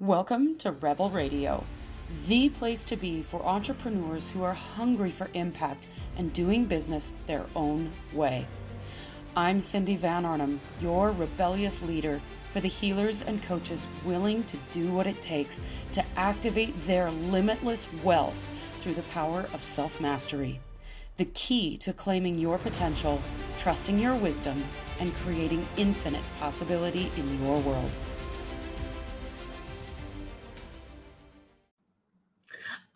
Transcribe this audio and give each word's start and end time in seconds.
Welcome 0.00 0.58
to 0.58 0.70
Rebel 0.70 1.10
Radio, 1.10 1.64
the 2.28 2.50
place 2.50 2.84
to 2.84 2.96
be 2.96 3.20
for 3.20 3.44
entrepreneurs 3.44 4.30
who 4.30 4.44
are 4.44 4.54
hungry 4.54 5.10
for 5.10 5.28
impact 5.34 5.88
and 6.16 6.32
doing 6.32 6.66
business 6.66 7.10
their 7.26 7.46
own 7.56 7.90
way. 8.12 8.46
I'm 9.34 9.60
Cindy 9.60 9.96
Van 9.96 10.24
Arnhem, 10.24 10.60
your 10.80 11.10
rebellious 11.10 11.82
leader 11.82 12.20
for 12.52 12.60
the 12.60 12.68
healers 12.68 13.22
and 13.22 13.42
coaches 13.42 13.86
willing 14.04 14.44
to 14.44 14.56
do 14.70 14.92
what 14.92 15.08
it 15.08 15.20
takes 15.20 15.60
to 15.94 16.04
activate 16.14 16.86
their 16.86 17.10
limitless 17.10 17.88
wealth 18.04 18.48
through 18.78 18.94
the 18.94 19.02
power 19.02 19.48
of 19.52 19.64
self 19.64 20.00
mastery. 20.00 20.60
The 21.16 21.24
key 21.24 21.76
to 21.78 21.92
claiming 21.92 22.38
your 22.38 22.58
potential, 22.58 23.20
trusting 23.58 23.98
your 23.98 24.14
wisdom, 24.14 24.62
and 25.00 25.12
creating 25.16 25.66
infinite 25.76 26.22
possibility 26.38 27.10
in 27.16 27.44
your 27.44 27.58
world. 27.62 27.90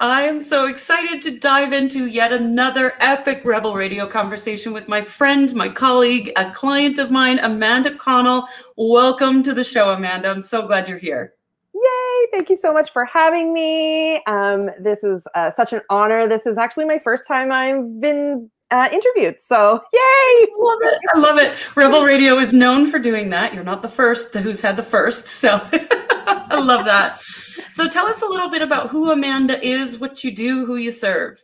I 0.02 0.22
am 0.22 0.40
so 0.40 0.66
excited 0.66 1.22
to 1.22 1.38
dive 1.38 1.72
into 1.72 2.06
yet 2.06 2.32
another 2.32 2.94
epic 2.98 3.42
Rebel 3.44 3.76
Radio 3.76 4.04
conversation 4.04 4.72
with 4.72 4.88
my 4.88 5.00
friend, 5.00 5.54
my 5.54 5.68
colleague, 5.68 6.32
a 6.34 6.50
client 6.50 6.98
of 6.98 7.12
mine, 7.12 7.38
Amanda 7.38 7.94
Connell. 7.94 8.48
Welcome 8.76 9.44
to 9.44 9.54
the 9.54 9.62
show, 9.62 9.90
Amanda. 9.90 10.28
I'm 10.28 10.40
so 10.40 10.66
glad 10.66 10.88
you're 10.88 10.98
here. 10.98 11.34
Yay! 11.72 12.26
Thank 12.32 12.50
you 12.50 12.56
so 12.56 12.72
much 12.72 12.92
for 12.92 13.04
having 13.04 13.54
me. 13.54 14.16
Um, 14.24 14.70
this 14.80 15.04
is 15.04 15.24
uh, 15.36 15.52
such 15.52 15.72
an 15.72 15.82
honor. 15.88 16.26
This 16.26 16.46
is 16.46 16.58
actually 16.58 16.86
my 16.86 16.98
first 16.98 17.28
time 17.28 17.52
I've 17.52 18.00
been 18.00 18.50
uh, 18.72 18.88
interviewed. 18.90 19.40
So, 19.40 19.74
yay! 19.92 20.46
Love 20.58 20.78
it. 20.82 20.98
I 21.14 21.18
love 21.20 21.38
it. 21.38 21.56
Rebel 21.76 22.02
Radio 22.02 22.38
is 22.38 22.52
known 22.52 22.90
for 22.90 22.98
doing 22.98 23.28
that. 23.28 23.54
You're 23.54 23.62
not 23.62 23.82
the 23.82 23.88
first 23.88 24.34
who's 24.34 24.60
had 24.60 24.76
the 24.76 24.82
first. 24.82 25.28
So, 25.28 25.60
I 25.72 26.58
love 26.60 26.86
that. 26.86 27.20
So 27.72 27.88
tell 27.88 28.04
us 28.04 28.20
a 28.20 28.26
little 28.26 28.50
bit 28.50 28.60
about 28.60 28.90
who 28.90 29.12
Amanda 29.12 29.58
is, 29.66 29.98
what 29.98 30.22
you 30.22 30.30
do, 30.30 30.66
who 30.66 30.76
you 30.76 30.92
serve. 30.92 31.42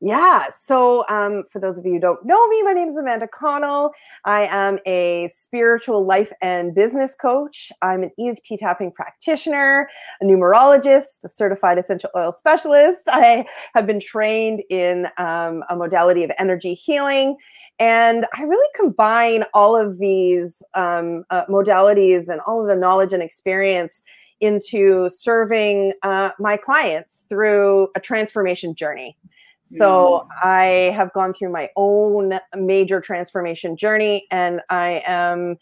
Yeah. 0.00 0.46
So, 0.50 1.04
um, 1.08 1.44
for 1.52 1.60
those 1.60 1.78
of 1.78 1.86
you 1.86 1.92
who 1.92 2.00
don't 2.00 2.24
know 2.24 2.48
me, 2.48 2.62
my 2.64 2.72
name 2.72 2.88
is 2.88 2.96
Amanda 2.96 3.28
Connell. 3.28 3.92
I 4.24 4.46
am 4.46 4.80
a 4.86 5.28
spiritual 5.28 6.04
life 6.04 6.32
and 6.42 6.74
business 6.74 7.14
coach. 7.14 7.70
I'm 7.80 8.02
an 8.02 8.10
EFT 8.18 8.58
tapping 8.58 8.90
practitioner, 8.90 9.88
a 10.20 10.24
numerologist, 10.24 11.24
a 11.24 11.28
certified 11.28 11.78
essential 11.78 12.10
oil 12.16 12.32
specialist. 12.32 13.02
I 13.08 13.46
have 13.74 13.86
been 13.86 14.00
trained 14.00 14.62
in 14.70 15.06
um, 15.16 15.62
a 15.68 15.76
modality 15.76 16.24
of 16.24 16.32
energy 16.40 16.74
healing. 16.74 17.36
And 17.78 18.26
I 18.36 18.42
really 18.42 18.68
combine 18.74 19.44
all 19.54 19.76
of 19.76 19.98
these 19.98 20.60
um, 20.74 21.24
uh, 21.30 21.46
modalities 21.46 22.28
and 22.28 22.40
all 22.40 22.62
of 22.62 22.68
the 22.68 22.76
knowledge 22.76 23.12
and 23.12 23.22
experience 23.22 24.02
into 24.40 25.08
serving 25.08 25.92
uh, 26.02 26.30
my 26.38 26.56
clients 26.56 27.26
through 27.28 27.88
a 27.96 28.00
transformation 28.00 28.74
journey. 28.74 29.16
So 29.62 30.26
mm. 30.26 30.28
I 30.42 30.64
have 30.96 31.12
gone 31.12 31.34
through 31.34 31.52
my 31.52 31.70
own 31.76 32.40
major 32.56 33.00
transformation 33.00 33.76
journey, 33.76 34.26
and 34.30 34.60
I 34.70 35.02
am 35.06 35.58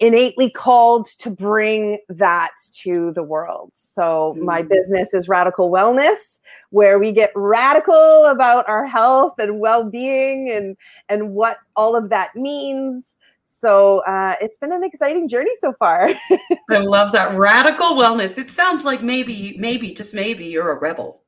innately 0.00 0.48
called 0.48 1.06
to 1.18 1.30
bring 1.30 1.98
that 2.08 2.52
to 2.72 3.12
the 3.14 3.22
world. 3.22 3.72
So 3.74 4.34
mm. 4.36 4.44
my 4.44 4.62
business 4.62 5.14
is 5.14 5.28
Radical 5.28 5.70
Wellness, 5.70 6.40
where 6.70 6.98
we 6.98 7.10
get 7.10 7.32
radical 7.34 8.26
about 8.26 8.68
our 8.68 8.86
health 8.86 9.34
and 9.38 9.58
well-being 9.58 10.50
and 10.50 10.76
and 11.08 11.32
what 11.32 11.58
all 11.74 11.96
of 11.96 12.10
that 12.10 12.36
means. 12.36 13.16
So 13.50 14.00
uh, 14.00 14.36
it's 14.42 14.58
been 14.58 14.72
an 14.72 14.84
exciting 14.84 15.26
journey 15.26 15.50
so 15.60 15.72
far. 15.72 16.10
I 16.70 16.76
love 16.76 17.12
that 17.12 17.36
radical 17.36 17.94
wellness. 17.94 18.36
It 18.36 18.50
sounds 18.50 18.84
like 18.84 19.02
maybe, 19.02 19.56
maybe, 19.58 19.94
just 19.94 20.14
maybe 20.14 20.44
you're 20.44 20.70
a 20.70 20.78
rebel. 20.78 21.22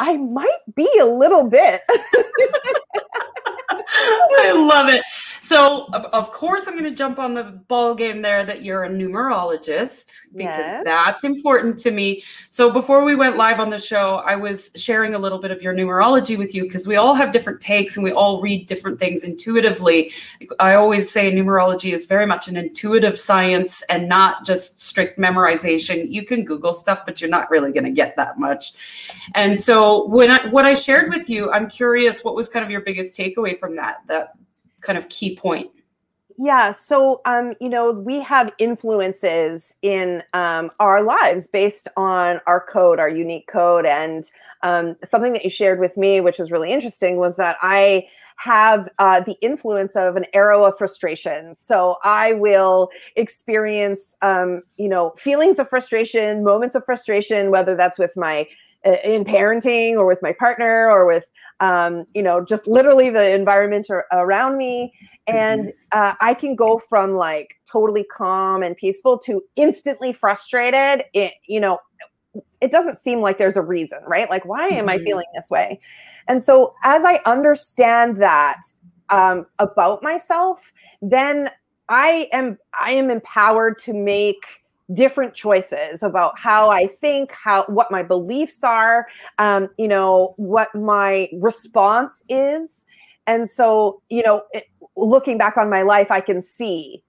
I 0.00 0.16
might 0.16 0.60
be 0.74 0.88
a 0.98 1.04
little 1.04 1.48
bit. 1.48 1.82
I 4.38 4.52
love 4.54 4.88
it. 4.88 5.02
So, 5.46 5.86
of 5.92 6.32
course, 6.32 6.66
I'm 6.66 6.74
going 6.74 6.90
to 6.90 6.96
jump 6.96 7.20
on 7.20 7.32
the 7.32 7.44
ball 7.44 7.94
game 7.94 8.20
there 8.20 8.44
that 8.44 8.64
you're 8.64 8.82
a 8.82 8.90
numerologist 8.90 10.22
because 10.34 10.66
yes. 10.66 10.82
that's 10.84 11.22
important 11.22 11.78
to 11.78 11.92
me. 11.92 12.24
So, 12.50 12.68
before 12.68 13.04
we 13.04 13.14
went 13.14 13.36
live 13.36 13.60
on 13.60 13.70
the 13.70 13.78
show, 13.78 14.16
I 14.26 14.34
was 14.34 14.72
sharing 14.74 15.14
a 15.14 15.20
little 15.20 15.38
bit 15.38 15.52
of 15.52 15.62
your 15.62 15.72
numerology 15.72 16.36
with 16.36 16.52
you 16.52 16.64
because 16.64 16.88
we 16.88 16.96
all 16.96 17.14
have 17.14 17.30
different 17.30 17.60
takes 17.60 17.96
and 17.96 18.02
we 18.02 18.10
all 18.10 18.40
read 18.40 18.66
different 18.66 18.98
things 18.98 19.22
intuitively. 19.22 20.10
I 20.58 20.74
always 20.74 21.08
say 21.08 21.30
numerology 21.30 21.92
is 21.92 22.06
very 22.06 22.26
much 22.26 22.48
an 22.48 22.56
intuitive 22.56 23.16
science 23.16 23.82
and 23.82 24.08
not 24.08 24.44
just 24.44 24.82
strict 24.82 25.16
memorization. 25.16 26.10
You 26.10 26.24
can 26.24 26.44
Google 26.44 26.72
stuff, 26.72 27.06
but 27.06 27.20
you're 27.20 27.30
not 27.30 27.48
really 27.52 27.70
going 27.70 27.84
to 27.84 27.92
get 27.92 28.16
that 28.16 28.40
much. 28.40 28.72
And 29.36 29.60
so, 29.60 30.08
when 30.08 30.28
I, 30.28 30.44
what 30.48 30.64
I 30.64 30.74
shared 30.74 31.10
with 31.10 31.30
you, 31.30 31.52
I'm 31.52 31.68
curious 31.68 32.24
what 32.24 32.34
was 32.34 32.48
kind 32.48 32.64
of 32.64 32.70
your 32.72 32.80
biggest 32.80 33.16
takeaway 33.16 33.56
from 33.56 33.76
that? 33.76 33.98
That 34.08 34.34
kind 34.86 34.96
of 34.98 35.08
key 35.08 35.36
point? 35.36 35.70
Yeah, 36.38 36.72
so 36.72 37.22
um, 37.24 37.54
you 37.60 37.68
know, 37.68 37.92
we 37.92 38.20
have 38.20 38.52
influences 38.58 39.74
in 39.82 40.22
um, 40.34 40.70
our 40.80 41.02
lives 41.02 41.46
based 41.46 41.88
on 41.96 42.40
our 42.46 42.60
code, 42.60 42.98
our 42.98 43.08
unique 43.08 43.46
code, 43.46 43.86
and 43.86 44.30
um, 44.62 44.96
something 45.04 45.32
that 45.32 45.44
you 45.44 45.50
shared 45.50 45.80
with 45.80 45.96
me, 45.96 46.20
which 46.20 46.38
was 46.38 46.52
really 46.52 46.70
interesting, 46.70 47.16
was 47.16 47.36
that 47.36 47.56
I 47.62 48.06
have 48.36 48.90
uh, 48.98 49.20
the 49.20 49.36
influence 49.40 49.96
of 49.96 50.16
an 50.16 50.26
arrow 50.34 50.64
of 50.64 50.76
frustration. 50.76 51.54
So 51.54 51.96
I 52.04 52.34
will 52.34 52.90
experience, 53.16 54.14
um, 54.20 54.62
you 54.76 54.88
know, 54.88 55.14
feelings 55.16 55.58
of 55.58 55.70
frustration, 55.70 56.44
moments 56.44 56.74
of 56.74 56.84
frustration, 56.84 57.50
whether 57.50 57.74
that's 57.74 57.98
with 57.98 58.14
my 58.14 58.46
uh, 58.84 58.96
in 59.04 59.24
parenting 59.24 59.94
or 59.94 60.06
with 60.06 60.20
my 60.22 60.32
partner 60.32 60.90
or 60.90 61.06
with 61.06 61.24
um, 61.60 62.04
you 62.14 62.22
know, 62.22 62.44
just 62.44 62.66
literally 62.66 63.10
the 63.10 63.34
environment 63.34 63.88
around 64.12 64.58
me. 64.58 64.92
And 65.26 65.66
mm-hmm. 65.66 65.98
uh, 65.98 66.14
I 66.20 66.34
can 66.34 66.54
go 66.54 66.78
from 66.78 67.14
like 67.14 67.56
totally 67.70 68.04
calm 68.04 68.62
and 68.62 68.76
peaceful 68.76 69.18
to 69.20 69.42
instantly 69.56 70.12
frustrated. 70.12 71.04
It, 71.14 71.34
you 71.46 71.60
know, 71.60 71.78
it 72.60 72.70
doesn't 72.70 72.98
seem 72.98 73.20
like 73.20 73.38
there's 73.38 73.56
a 73.56 73.62
reason, 73.62 73.98
right? 74.06 74.28
Like, 74.28 74.44
why 74.44 74.68
am 74.68 74.88
I 74.88 74.96
mm-hmm. 74.96 75.04
feeling 75.04 75.26
this 75.34 75.48
way? 75.50 75.80
And 76.28 76.42
so, 76.42 76.74
as 76.84 77.04
I 77.04 77.20
understand 77.24 78.16
that 78.18 78.60
um, 79.08 79.46
about 79.58 80.02
myself, 80.02 80.72
then 81.00 81.50
I 81.88 82.28
am 82.32 82.58
I 82.78 82.90
am 82.92 83.10
empowered 83.10 83.78
to 83.80 83.94
make 83.94 84.44
different 84.92 85.34
choices 85.34 86.02
about 86.02 86.38
how 86.38 86.70
I 86.70 86.86
think, 86.86 87.32
how 87.32 87.64
what 87.64 87.90
my 87.90 88.02
beliefs 88.02 88.62
are, 88.62 89.06
um, 89.38 89.68
you 89.78 89.88
know, 89.88 90.34
what 90.36 90.74
my 90.74 91.28
response 91.34 92.22
is. 92.28 92.86
And 93.26 93.50
so, 93.50 94.00
you 94.08 94.22
know, 94.22 94.42
it, 94.52 94.64
looking 94.96 95.38
back 95.38 95.56
on 95.56 95.68
my 95.68 95.82
life, 95.82 96.10
I 96.10 96.20
can 96.20 96.40
see, 96.40 97.02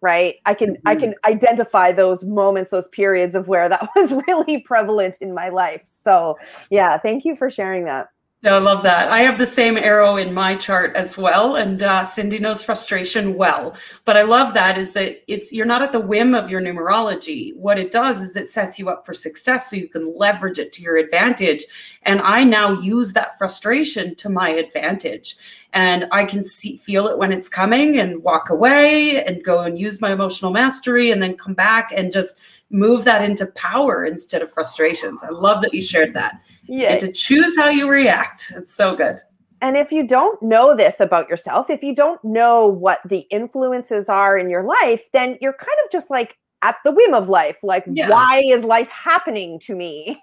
right? 0.00 0.36
I 0.46 0.54
can 0.54 0.74
mm-hmm. 0.74 0.88
I 0.88 0.96
can 0.96 1.14
identify 1.24 1.92
those 1.92 2.24
moments, 2.24 2.72
those 2.72 2.88
periods 2.88 3.36
of 3.36 3.46
where 3.48 3.68
that 3.68 3.88
was 3.96 4.12
really 4.26 4.58
prevalent 4.58 5.18
in 5.20 5.32
my 5.34 5.48
life. 5.48 5.82
So, 5.84 6.36
yeah, 6.70 6.98
thank 6.98 7.24
you 7.24 7.36
for 7.36 7.50
sharing 7.50 7.84
that. 7.84 8.08
I 8.54 8.58
love 8.58 8.82
that. 8.82 9.10
I 9.10 9.18
have 9.20 9.38
the 9.38 9.46
same 9.46 9.76
arrow 9.76 10.16
in 10.16 10.32
my 10.32 10.54
chart 10.54 10.94
as 10.94 11.16
well, 11.16 11.56
and 11.56 11.82
uh, 11.82 12.04
Cindy 12.04 12.38
knows 12.38 12.62
frustration 12.62 13.34
well. 13.34 13.76
But 14.04 14.16
I 14.16 14.22
love 14.22 14.54
that 14.54 14.78
is 14.78 14.92
that 14.92 15.22
it's 15.26 15.52
you're 15.52 15.66
not 15.66 15.82
at 15.82 15.92
the 15.92 16.00
whim 16.00 16.34
of 16.34 16.50
your 16.50 16.60
numerology. 16.60 17.54
What 17.56 17.78
it 17.78 17.90
does 17.90 18.20
is 18.20 18.36
it 18.36 18.48
sets 18.48 18.78
you 18.78 18.88
up 18.88 19.04
for 19.04 19.14
success, 19.14 19.70
so 19.70 19.76
you 19.76 19.88
can 19.88 20.14
leverage 20.16 20.58
it 20.58 20.72
to 20.74 20.82
your 20.82 20.96
advantage. 20.96 21.64
And 22.02 22.20
I 22.20 22.44
now 22.44 22.72
use 22.72 23.12
that 23.14 23.36
frustration 23.36 24.14
to 24.16 24.28
my 24.28 24.50
advantage, 24.50 25.36
and 25.72 26.06
I 26.12 26.24
can 26.24 26.44
see 26.44 26.76
feel 26.76 27.08
it 27.08 27.18
when 27.18 27.32
it's 27.32 27.48
coming, 27.48 27.98
and 27.98 28.22
walk 28.22 28.50
away, 28.50 29.24
and 29.24 29.42
go 29.42 29.62
and 29.62 29.78
use 29.78 30.00
my 30.00 30.12
emotional 30.12 30.52
mastery, 30.52 31.10
and 31.10 31.20
then 31.22 31.36
come 31.36 31.54
back 31.54 31.90
and 31.94 32.12
just 32.12 32.38
move 32.70 33.04
that 33.04 33.22
into 33.22 33.46
power 33.46 34.04
instead 34.04 34.42
of 34.42 34.50
frustrations. 34.50 35.22
I 35.22 35.30
love 35.30 35.62
that 35.62 35.72
you 35.72 35.80
shared 35.80 36.14
that. 36.14 36.40
Yeah. 36.68 36.92
And 36.92 37.00
to 37.00 37.12
choose 37.12 37.56
how 37.56 37.68
you 37.68 37.88
react. 37.88 38.52
It's 38.56 38.72
so 38.72 38.96
good. 38.96 39.18
And 39.62 39.76
if 39.76 39.90
you 39.90 40.06
don't 40.06 40.40
know 40.42 40.76
this 40.76 41.00
about 41.00 41.28
yourself, 41.28 41.70
if 41.70 41.82
you 41.82 41.94
don't 41.94 42.22
know 42.22 42.66
what 42.66 43.00
the 43.06 43.20
influences 43.30 44.08
are 44.08 44.36
in 44.36 44.50
your 44.50 44.64
life, 44.64 45.08
then 45.12 45.38
you're 45.40 45.54
kind 45.54 45.78
of 45.84 45.90
just 45.90 46.10
like 46.10 46.36
at 46.62 46.76
the 46.84 46.90
whim 46.90 47.14
of 47.14 47.28
life. 47.28 47.58
Like, 47.62 47.84
yeah. 47.86 48.08
why 48.10 48.42
is 48.44 48.64
life 48.64 48.88
happening 48.88 49.58
to 49.60 49.74
me? 49.74 50.20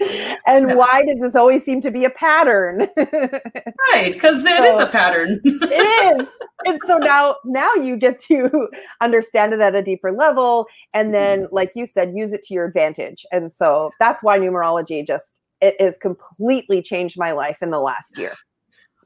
and 0.46 0.68
yeah. 0.68 0.74
why 0.74 1.02
does 1.06 1.20
this 1.20 1.34
always 1.34 1.64
seem 1.64 1.80
to 1.80 1.90
be 1.90 2.04
a 2.04 2.10
pattern? 2.10 2.88
right, 2.96 4.12
because 4.12 4.44
it 4.44 4.56
so, 4.58 4.78
is 4.78 4.82
a 4.82 4.86
pattern. 4.86 5.40
it 5.42 6.18
is. 6.18 6.28
And 6.66 6.80
so 6.86 6.98
now 6.98 7.36
now 7.44 7.72
you 7.74 7.96
get 7.96 8.18
to 8.24 8.68
understand 9.00 9.54
it 9.54 9.60
at 9.60 9.74
a 9.74 9.82
deeper 9.82 10.12
level 10.12 10.66
and 10.92 11.14
then, 11.14 11.44
mm-hmm. 11.44 11.54
like 11.54 11.72
you 11.74 11.86
said, 11.86 12.12
use 12.14 12.32
it 12.32 12.42
to 12.44 12.54
your 12.54 12.66
advantage. 12.66 13.24
And 13.32 13.50
so 13.50 13.90
that's 13.98 14.22
why 14.22 14.38
numerology 14.38 15.06
just 15.06 15.39
it 15.60 15.80
has 15.80 15.96
completely 15.98 16.82
changed 16.82 17.18
my 17.18 17.32
life 17.32 17.58
in 17.62 17.70
the 17.70 17.80
last 17.80 18.18
year. 18.18 18.32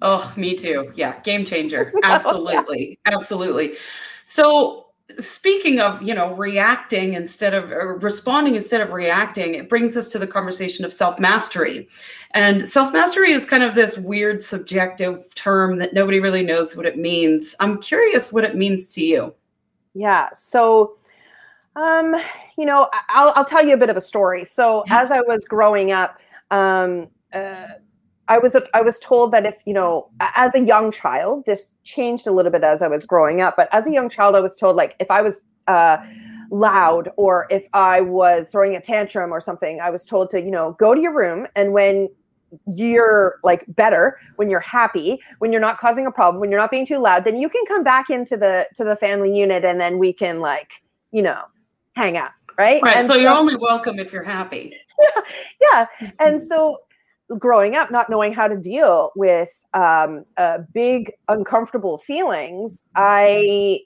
Oh, 0.03 0.33
me 0.37 0.55
too. 0.55 0.93
Yeah, 0.95 1.19
game 1.21 1.45
changer. 1.45 1.93
Absolutely. 2.03 2.99
yeah. 3.07 3.15
Absolutely. 3.15 3.75
So 4.25 4.85
speaking 5.11 5.81
of 5.81 6.03
you 6.03 6.15
know 6.15 6.35
reacting 6.35 7.13
instead 7.13 7.53
of 7.53 8.03
responding 8.03 8.55
instead 8.55 8.81
of 8.81 8.93
reacting 8.93 9.55
it 9.55 9.69
brings 9.69 9.99
us 9.99 10.09
to 10.09 10.19
the 10.19 10.27
conversation 10.27 10.83
of 10.83 10.95
self-mastery 10.95 11.87
and 12.31 12.67
self-mastery 12.67 13.31
is 13.31 13.45
kind 13.45 13.63
of 13.63 13.75
this 13.75 13.99
weird 13.99 14.43
subjective 14.43 15.23
term 15.35 15.77
that 15.77 15.93
nobody 15.93 16.21
really 16.21 16.43
knows 16.43 16.75
what 16.75 16.87
it 16.87 16.97
means 16.97 17.55
i'm 17.61 17.79
curious 17.83 18.33
what 18.33 18.45
it 18.45 18.57
means 18.57 18.95
to 18.95 19.05
you 19.05 19.35
yeah 19.93 20.31
so 20.33 20.97
um 21.77 22.15
you 22.57 22.65
know 22.65 22.89
i'll, 23.09 23.33
I'll 23.35 23.45
tell 23.45 23.65
you 23.67 23.75
a 23.75 23.77
bit 23.77 23.91
of 23.91 23.97
a 23.97 24.01
story. 24.01 24.45
So 24.45 24.85
as 24.91 25.11
i 25.11 25.21
was 25.21 25.45
growing 25.45 25.93
up 25.93 26.19
um 26.51 27.09
uh, 27.33 27.67
I 28.29 28.39
was 28.39 28.57
I 28.73 28.81
was 28.81 28.99
told 29.01 29.33
that 29.33 29.45
if 29.45 29.57
you 29.67 29.75
know 29.75 30.09
as 30.21 30.55
a 30.55 30.61
young 30.61 30.91
child 30.91 31.45
this 31.47 31.69
changed 31.83 32.27
a 32.27 32.33
little 32.33 32.51
bit 32.51 32.65
as 32.65 32.81
I 32.81 32.89
was 32.89 33.05
growing 33.05 33.41
up 33.41 33.55
but 33.57 33.69
as 33.73 33.87
a 33.87 33.93
young 33.93 34.09
child 34.09 34.35
I 34.35 34.41
was 34.41 34.57
told 34.57 34.77
like 34.77 34.97
if 34.99 35.11
I 35.11 35.21
was 35.21 35.41
uh, 35.67 35.99
loud 36.51 37.11
or 37.17 37.47
if 37.51 37.67
I 37.75 38.01
was 38.01 38.51
throwing 38.51 38.77
a 38.77 38.81
tantrum 38.81 39.33
or 39.33 39.41
something 39.41 39.81
I 39.81 39.91
was 39.91 40.07
told 40.07 40.31
to 40.31 40.41
you 40.41 40.51
know 40.51 40.73
go 40.79 40.95
to 40.95 41.01
your 41.01 41.15
room 41.15 41.47
and 41.55 41.73
when 41.73 42.09
you're 42.67 43.41
like 43.43 43.65
better 43.69 44.19
when 44.37 44.49
you're 44.49 44.61
happy 44.61 45.21
when 45.39 45.53
you're 45.53 45.61
not 45.61 45.79
causing 45.79 46.07
a 46.07 46.13
problem 46.13 46.41
when 46.41 46.51
you're 46.51 46.61
not 46.61 46.71
being 46.71 46.87
too 46.87 46.99
loud 46.99 47.25
then 47.25 47.37
you 47.37 47.49
can 47.49 47.65
come 47.67 47.83
back 47.83 48.09
into 48.11 48.37
the 48.37 48.67
to 48.75 48.85
the 48.85 48.97
family 48.97 49.37
unit 49.37 49.65
and 49.65 49.81
then 49.81 49.99
we 49.99 50.13
can 50.13 50.41
like 50.41 50.71
you 51.11 51.21
know 51.21 51.43
hang 51.95 52.17
out 52.17 52.31
right 52.59 52.83
right 52.83 52.97
and 52.97 53.07
so, 53.07 53.15
so 53.15 53.21
you're 53.21 53.35
only 53.35 53.57
welcome 53.57 53.99
if 53.99 54.13
you're 54.13 54.23
happy 54.23 54.73
yeah 55.01 55.23
yeah 56.01 56.11
and 56.21 56.43
so 56.43 56.79
growing 57.39 57.75
up 57.75 57.91
not 57.91 58.11
knowing 58.11 58.33
how 58.33 58.47
to 58.47 58.57
deal 58.57 59.11
with 59.17 59.65
um, 59.73 60.25
uh, 60.37 60.59
big 60.73 61.11
uncomfortable 61.29 61.99
feelings 61.99 62.85
i 62.97 63.81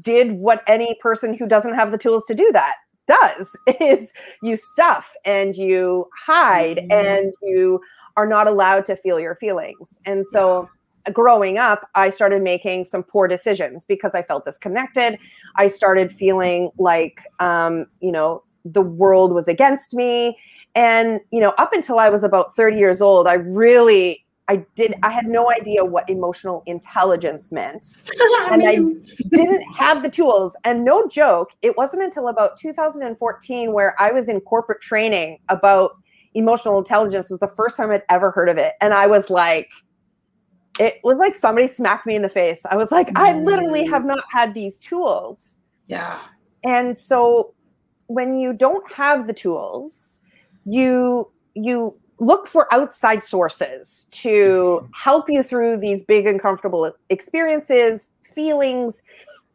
did 0.00 0.32
what 0.32 0.62
any 0.66 0.94
person 1.00 1.34
who 1.34 1.46
doesn't 1.46 1.74
have 1.74 1.90
the 1.90 1.98
tools 1.98 2.24
to 2.26 2.34
do 2.34 2.50
that 2.52 2.74
does 3.06 3.56
is 3.80 4.12
you 4.42 4.56
stuff 4.56 5.12
and 5.24 5.56
you 5.56 6.06
hide 6.16 6.76
mm-hmm. 6.76 6.92
and 6.92 7.32
you 7.42 7.80
are 8.16 8.26
not 8.26 8.46
allowed 8.46 8.84
to 8.84 8.96
feel 8.96 9.18
your 9.18 9.36
feelings 9.36 10.00
and 10.06 10.26
so. 10.26 10.68
Growing 11.12 11.58
up 11.58 11.88
i 11.94 12.10
started 12.10 12.42
making 12.42 12.84
some 12.84 13.02
poor 13.02 13.28
decisions 13.28 13.84
because 13.84 14.14
i 14.14 14.22
felt 14.22 14.44
disconnected 14.44 15.18
i 15.56 15.68
started 15.68 16.10
feeling 16.12 16.70
like 16.78 17.20
um, 17.40 17.86
you 18.00 18.12
know 18.12 18.42
the 18.64 18.82
world 18.82 19.32
was 19.32 19.48
against 19.48 19.94
me 19.94 20.36
and, 20.78 21.20
you 21.32 21.40
know, 21.40 21.54
up 21.58 21.72
until 21.72 21.98
I 21.98 22.08
was 22.08 22.22
about 22.22 22.54
30 22.54 22.78
years 22.78 23.02
old, 23.02 23.26
I 23.26 23.34
really 23.34 24.24
I 24.50 24.64
did 24.76 24.94
I 25.02 25.10
had 25.10 25.26
no 25.26 25.50
idea 25.50 25.84
what 25.84 26.08
emotional 26.08 26.62
intelligence 26.66 27.50
meant. 27.52 27.96
and 28.50 28.62
I 28.66 28.76
didn't 29.30 29.62
have 29.74 30.02
the 30.02 30.08
tools. 30.08 30.56
And 30.64 30.84
no 30.84 31.08
joke, 31.08 31.50
it 31.62 31.76
wasn't 31.76 32.04
until 32.04 32.28
about 32.28 32.56
2014 32.56 33.72
where 33.72 34.00
I 34.00 34.12
was 34.12 34.28
in 34.28 34.40
corporate 34.40 34.80
training 34.80 35.40
about 35.48 35.96
emotional 36.34 36.78
intelligence 36.78 37.28
was 37.28 37.40
the 37.40 37.48
first 37.48 37.76
time 37.76 37.90
I'd 37.90 38.04
ever 38.08 38.30
heard 38.30 38.48
of 38.48 38.56
it. 38.56 38.74
And 38.80 38.94
I 38.94 39.08
was 39.08 39.28
like, 39.28 39.68
it 40.78 41.00
was 41.02 41.18
like 41.18 41.34
somebody 41.34 41.68
smacked 41.68 42.06
me 42.06 42.14
in 42.14 42.22
the 42.22 42.28
face. 42.28 42.64
I 42.70 42.76
was 42.76 42.90
like, 42.90 43.10
I 43.16 43.34
literally 43.34 43.84
mm. 43.84 43.90
have 43.90 44.04
not 44.04 44.22
had 44.32 44.54
these 44.54 44.78
tools. 44.78 45.56
Yeah. 45.86 46.20
And 46.64 46.96
so 46.96 47.54
when 48.06 48.36
you 48.36 48.52
don't 48.52 48.90
have 48.92 49.26
the 49.26 49.32
tools, 49.32 50.18
you 50.64 51.30
you 51.54 51.96
look 52.20 52.46
for 52.46 52.72
outside 52.74 53.22
sources 53.22 54.06
to 54.10 54.80
mm-hmm. 54.82 54.86
help 54.94 55.28
you 55.28 55.42
through 55.42 55.76
these 55.76 56.02
big 56.02 56.26
uncomfortable 56.26 56.92
experiences 57.10 58.10
feelings 58.22 59.02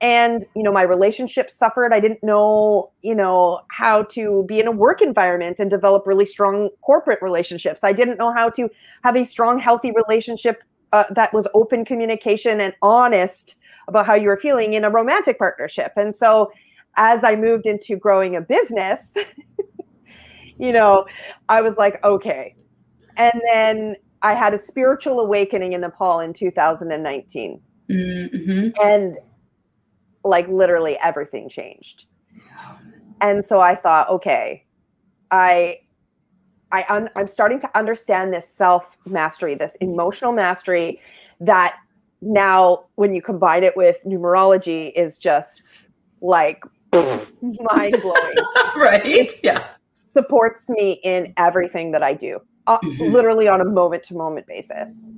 and 0.02 0.46
you 0.56 0.64
know 0.64 0.72
my 0.72 0.82
relationship 0.82 1.52
suffered 1.52 1.94
i 1.94 2.00
didn't 2.00 2.24
know 2.24 2.92
you 3.02 3.14
know 3.14 3.62
how 3.70 4.04
to 4.04 4.44
be 4.48 4.60
in 4.60 4.68
a 4.68 4.72
work 4.72 5.02
environment 5.02 5.60
and 5.60 5.70
develop 5.70 6.08
really 6.08 6.26
strong 6.26 6.70
corporate 6.82 7.22
relationships 7.22 7.84
i 7.84 7.94
didn't 7.94 8.18
know 8.18 8.32
how 8.34 8.50
to 8.50 8.70
have 9.04 9.16
a 9.16 9.24
strong 9.24 9.60
healthy 9.60 9.92
relationship 9.92 10.64
uh, 10.94 11.04
that 11.10 11.34
was 11.34 11.48
open 11.54 11.84
communication 11.84 12.62
and 12.62 12.74
honest 12.82 13.60
about 13.90 14.06
how 14.06 14.14
you 14.14 14.28
were 14.28 14.38
feeling 14.38 14.74
in 14.74 14.86
a 14.86 14.90
romantic 14.90 15.38
partnership 15.38 15.92
and 15.98 16.16
so 16.16 16.50
as 16.96 17.24
i 17.24 17.36
moved 17.36 17.66
into 17.66 17.98
growing 17.98 18.36
a 18.36 18.42
business 18.42 19.16
you 20.58 20.72
know, 20.72 21.06
I 21.50 21.62
was 21.62 21.78
like, 21.78 22.04
okay. 22.04 22.56
And 23.18 23.34
then 23.52 23.96
I 24.22 24.34
had 24.34 24.54
a 24.54 24.58
spiritual 24.58 25.20
awakening 25.20 25.74
in 25.74 25.82
Nepal 25.82 26.20
in 26.20 26.34
2019. 26.34 27.62
Mm-hmm. 27.90 28.70
And 28.82 29.18
like 30.24 30.48
literally 30.48 30.98
everything 31.00 31.50
changed. 31.50 32.06
And 33.22 33.44
so 33.44 33.60
I 33.60 33.76
thought, 33.76 34.10
okay, 34.10 34.66
I 35.32 35.80
I 36.74 36.86
un- 36.90 37.10
I'm 37.16 37.28
starting 37.28 37.60
to 37.62 37.78
understand 37.78 38.34
this 38.34 38.50
self 38.50 38.98
mastery, 39.06 39.56
this 39.56 39.76
emotional 39.80 40.34
mastery 40.34 41.00
that 41.40 41.78
now 42.22 42.86
when 42.96 43.14
you 43.14 43.22
combine 43.22 43.64
it 43.64 43.78
with 43.78 43.98
numerology 44.06 44.92
is 44.94 45.18
just 45.18 45.80
like 46.20 46.64
mind 46.94 47.96
blowing. 48.02 48.36
right? 48.76 49.32
Yeah 49.42 49.66
supports 50.14 50.70
me 50.70 51.00
in 51.04 51.34
everything 51.38 51.92
that 51.92 52.04
I 52.04 52.14
do, 52.14 52.40
uh, 52.68 52.78
mm-hmm. 52.80 53.12
literally 53.12 53.48
on 53.48 53.62
a 53.62 53.66
moment 53.66 54.04
to 54.04 54.16
moment 54.16 54.48
basis. 54.48 55.12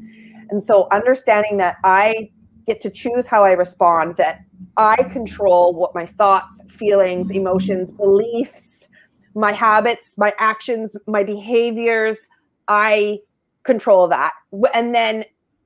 And 0.50 0.62
so 0.62 0.88
understanding 0.92 1.58
that 1.58 1.78
I 1.84 2.32
get 2.66 2.82
to 2.82 2.90
choose 2.90 3.28
how 3.28 3.44
I 3.44 3.52
respond, 3.52 4.16
that 4.18 4.42
I 4.78 4.96
control 5.04 5.74
what 5.74 5.94
my 5.94 6.06
thoughts, 6.06 6.64
feelings, 6.70 7.30
emotions, 7.30 7.92
beliefs, 7.92 8.90
my 9.36 9.52
habits, 9.52 10.16
my 10.18 10.34
actions, 10.40 10.96
my 11.08 11.24
behaviors, 11.24 12.28
I 12.68 13.20
control 13.64 14.08
that. 14.08 14.34
And 14.74 14.96
then 14.96 15.26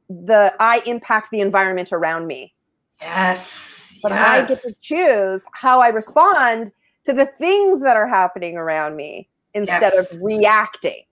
the 0.10 0.54
I 0.60 0.82
impact 0.86 1.30
the 1.32 1.40
environment 1.40 1.94
around 1.94 2.28
me. 2.28 2.54
Yes. 3.00 4.00
But 4.02 4.12
yes. 4.12 4.28
I 4.28 4.54
get 4.54 4.74
to 4.74 4.80
choose 4.82 5.46
how 5.54 5.80
I 5.80 5.90
respond 5.90 6.72
to 7.06 7.14
the 7.14 7.28
things 7.28 7.82
that 7.82 7.96
are 7.96 8.08
happening 8.08 8.58
around 8.58 8.96
me 8.96 9.30
instead 9.54 9.82
yes. 9.82 10.16
of 10.16 10.22
reacting. 10.24 11.04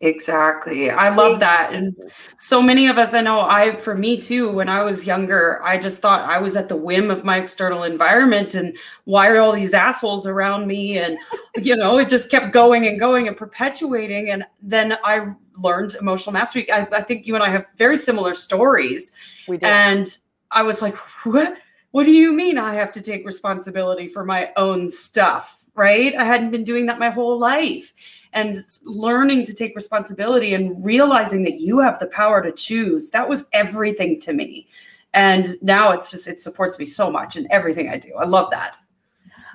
Exactly. 0.00 0.90
I 0.90 1.08
love 1.08 1.40
that. 1.40 1.72
And 1.72 1.96
so 2.36 2.62
many 2.62 2.86
of 2.86 2.98
us, 2.98 3.14
I 3.14 3.20
know 3.20 3.40
I, 3.40 3.74
for 3.74 3.96
me 3.96 4.16
too, 4.16 4.48
when 4.48 4.68
I 4.68 4.84
was 4.84 5.06
younger, 5.06 5.60
I 5.64 5.76
just 5.76 6.00
thought 6.00 6.28
I 6.28 6.38
was 6.38 6.54
at 6.54 6.68
the 6.68 6.76
whim 6.76 7.10
of 7.10 7.24
my 7.24 7.36
external 7.36 7.82
environment 7.82 8.54
and 8.54 8.76
why 9.04 9.28
are 9.28 9.38
all 9.38 9.50
these 9.50 9.74
assholes 9.74 10.24
around 10.24 10.68
me? 10.68 10.98
And, 10.98 11.18
you 11.56 11.74
know, 11.74 11.98
it 11.98 12.08
just 12.08 12.30
kept 12.30 12.52
going 12.52 12.86
and 12.86 13.00
going 13.00 13.26
and 13.26 13.36
perpetuating. 13.36 14.30
And 14.30 14.44
then 14.62 14.96
I 15.02 15.34
learned 15.56 15.96
emotional 16.00 16.32
mastery. 16.32 16.70
I, 16.70 16.86
I 16.92 17.02
think 17.02 17.26
you 17.26 17.34
and 17.34 17.42
I 17.42 17.48
have 17.48 17.66
very 17.76 17.96
similar 17.96 18.34
stories. 18.34 19.10
We 19.48 19.56
did. 19.56 19.66
And 19.66 20.18
I 20.52 20.62
was 20.62 20.80
like, 20.80 20.96
what? 21.24 21.58
what 21.90 22.04
do 22.04 22.12
you 22.12 22.32
mean 22.32 22.58
I 22.58 22.74
have 22.74 22.92
to 22.92 23.00
take 23.00 23.26
responsibility 23.26 24.06
for 24.06 24.24
my 24.24 24.50
own 24.56 24.88
stuff? 24.88 25.57
Right? 25.78 26.14
I 26.16 26.24
hadn't 26.24 26.50
been 26.50 26.64
doing 26.64 26.86
that 26.86 26.98
my 26.98 27.10
whole 27.10 27.38
life. 27.38 27.94
And 28.34 28.56
learning 28.84 29.46
to 29.46 29.54
take 29.54 29.74
responsibility 29.74 30.52
and 30.52 30.84
realizing 30.84 31.44
that 31.44 31.60
you 31.60 31.78
have 31.78 31.98
the 31.98 32.08
power 32.08 32.42
to 32.42 32.52
choose, 32.52 33.10
that 33.10 33.28
was 33.28 33.46
everything 33.54 34.20
to 34.20 34.34
me. 34.34 34.68
And 35.14 35.48
now 35.62 35.92
it's 35.92 36.10
just, 36.10 36.28
it 36.28 36.38
supports 36.38 36.78
me 36.78 36.84
so 36.84 37.10
much 37.10 37.36
in 37.36 37.50
everything 37.50 37.88
I 37.88 37.98
do. 37.98 38.12
I 38.20 38.26
love 38.26 38.50
that. 38.50 38.76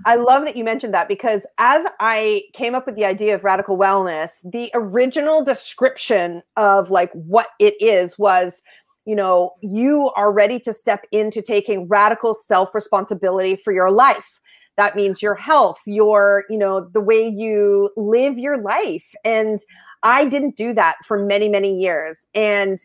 I 0.05 0.15
love 0.15 0.43
that 0.45 0.55
you 0.55 0.63
mentioned 0.63 0.93
that 0.93 1.07
because 1.07 1.45
as 1.59 1.85
I 1.99 2.43
came 2.53 2.73
up 2.73 2.87
with 2.87 2.95
the 2.95 3.05
idea 3.05 3.35
of 3.35 3.43
radical 3.43 3.77
wellness, 3.77 4.37
the 4.43 4.71
original 4.73 5.43
description 5.43 6.41
of 6.57 6.89
like 6.89 7.11
what 7.13 7.49
it 7.59 7.75
is 7.79 8.17
was 8.17 8.63
you 9.05 9.15
know, 9.15 9.53
you 9.61 10.11
are 10.15 10.31
ready 10.31 10.59
to 10.61 10.71
step 10.71 11.05
into 11.11 11.41
taking 11.41 11.87
radical 11.87 12.33
self 12.33 12.73
responsibility 12.73 13.55
for 13.55 13.73
your 13.73 13.91
life. 13.91 14.39
That 14.77 14.95
means 14.95 15.21
your 15.21 15.35
health, 15.35 15.79
your, 15.85 16.45
you 16.49 16.57
know, 16.57 16.81
the 16.81 17.01
way 17.01 17.27
you 17.27 17.91
live 17.95 18.37
your 18.37 18.61
life. 18.61 19.13
And 19.23 19.59
I 20.01 20.25
didn't 20.25 20.57
do 20.57 20.73
that 20.73 20.97
for 21.05 21.23
many, 21.23 21.47
many 21.47 21.79
years. 21.79 22.27
And 22.33 22.79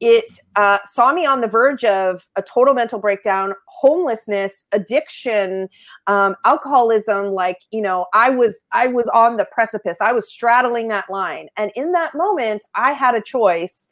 it 0.00 0.40
uh, 0.56 0.78
saw 0.84 1.12
me 1.12 1.24
on 1.24 1.40
the 1.40 1.46
verge 1.46 1.84
of 1.84 2.26
a 2.36 2.42
total 2.42 2.74
mental 2.74 2.98
breakdown, 2.98 3.54
homelessness, 3.68 4.64
addiction, 4.72 5.68
um, 6.06 6.34
alcoholism. 6.44 7.28
Like 7.28 7.60
you 7.70 7.80
know, 7.80 8.06
I 8.12 8.28
was 8.28 8.60
I 8.72 8.88
was 8.88 9.08
on 9.14 9.36
the 9.36 9.46
precipice. 9.50 9.98
I 10.00 10.12
was 10.12 10.30
straddling 10.30 10.88
that 10.88 11.08
line, 11.08 11.48
and 11.56 11.70
in 11.74 11.92
that 11.92 12.14
moment, 12.14 12.64
I 12.74 12.92
had 12.92 13.14
a 13.14 13.22
choice 13.22 13.88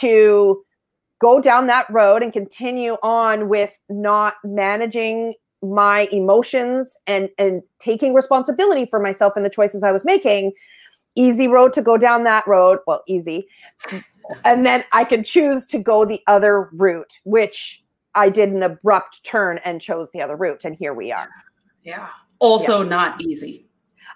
to 0.00 0.62
go 1.20 1.40
down 1.40 1.68
that 1.68 1.86
road 1.88 2.22
and 2.22 2.32
continue 2.32 2.96
on 3.02 3.48
with 3.48 3.72
not 3.88 4.34
managing 4.44 5.34
my 5.64 6.08
emotions 6.12 6.96
and 7.06 7.28
and 7.38 7.62
taking 7.78 8.14
responsibility 8.14 8.86
for 8.86 9.00
myself 9.00 9.34
and 9.36 9.44
the 9.44 9.50
choices 9.50 9.82
I 9.82 9.92
was 9.92 10.04
making 10.04 10.52
easy 11.16 11.46
road 11.46 11.72
to 11.72 11.82
go 11.82 11.96
down 11.96 12.24
that 12.24 12.46
road 12.46 12.80
well 12.86 13.02
easy 13.06 13.46
and 14.44 14.66
then 14.66 14.84
I 14.92 15.04
could 15.04 15.24
choose 15.24 15.66
to 15.68 15.78
go 15.78 16.04
the 16.04 16.20
other 16.26 16.68
route 16.72 17.18
which 17.24 17.84
I 18.14 18.28
did 18.28 18.50
an 18.50 18.62
abrupt 18.62 19.24
turn 19.24 19.58
and 19.64 19.80
chose 19.80 20.10
the 20.12 20.22
other 20.22 20.36
route, 20.36 20.64
and 20.64 20.74
here 20.74 20.94
we 20.94 21.12
are. 21.12 21.28
Yeah. 21.82 22.08
Also 22.38 22.82
yeah. 22.82 22.88
not 22.88 23.20
easy. 23.20 23.66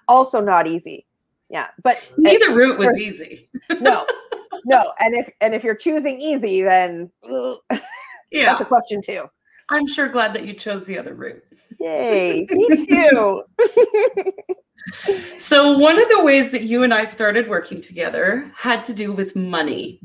Also 0.07 0.41
not 0.41 0.67
easy. 0.67 1.05
Yeah, 1.49 1.67
but 1.83 2.09
neither 2.17 2.53
route 2.53 2.77
was 2.77 2.97
easy. 2.99 3.49
no, 3.81 4.05
no, 4.65 4.93
and 4.99 5.15
if 5.15 5.29
and 5.41 5.53
if 5.53 5.63
you're 5.63 5.75
choosing 5.75 6.19
easy, 6.19 6.61
then 6.61 7.11
yeah, 8.31 8.45
that's 8.45 8.61
a 8.61 8.65
question 8.65 9.01
too. 9.01 9.25
I'm 9.69 9.87
sure 9.87 10.07
glad 10.09 10.33
that 10.33 10.45
you 10.45 10.53
chose 10.53 10.85
the 10.85 10.97
other 10.97 11.13
route. 11.13 11.43
Yay, 11.79 12.47
me 12.49 12.85
too. 12.87 13.43
so 15.37 15.77
one 15.77 16.01
of 16.01 16.07
the 16.09 16.23
ways 16.23 16.51
that 16.51 16.63
you 16.63 16.83
and 16.83 16.93
I 16.93 17.03
started 17.03 17.47
working 17.47 17.81
together 17.81 18.51
had 18.55 18.83
to 18.85 18.93
do 18.93 19.11
with 19.11 19.35
money. 19.35 19.99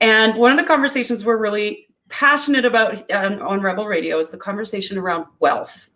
And 0.00 0.36
one 0.36 0.52
of 0.52 0.58
the 0.58 0.64
conversations 0.64 1.24
we're 1.24 1.36
really 1.36 1.88
passionate 2.08 2.64
about 2.64 3.10
on, 3.10 3.40
on 3.42 3.60
Rebel 3.60 3.86
Radio 3.86 4.18
is 4.18 4.30
the 4.30 4.38
conversation 4.38 4.98
around 4.98 5.26
wealth. 5.40 5.90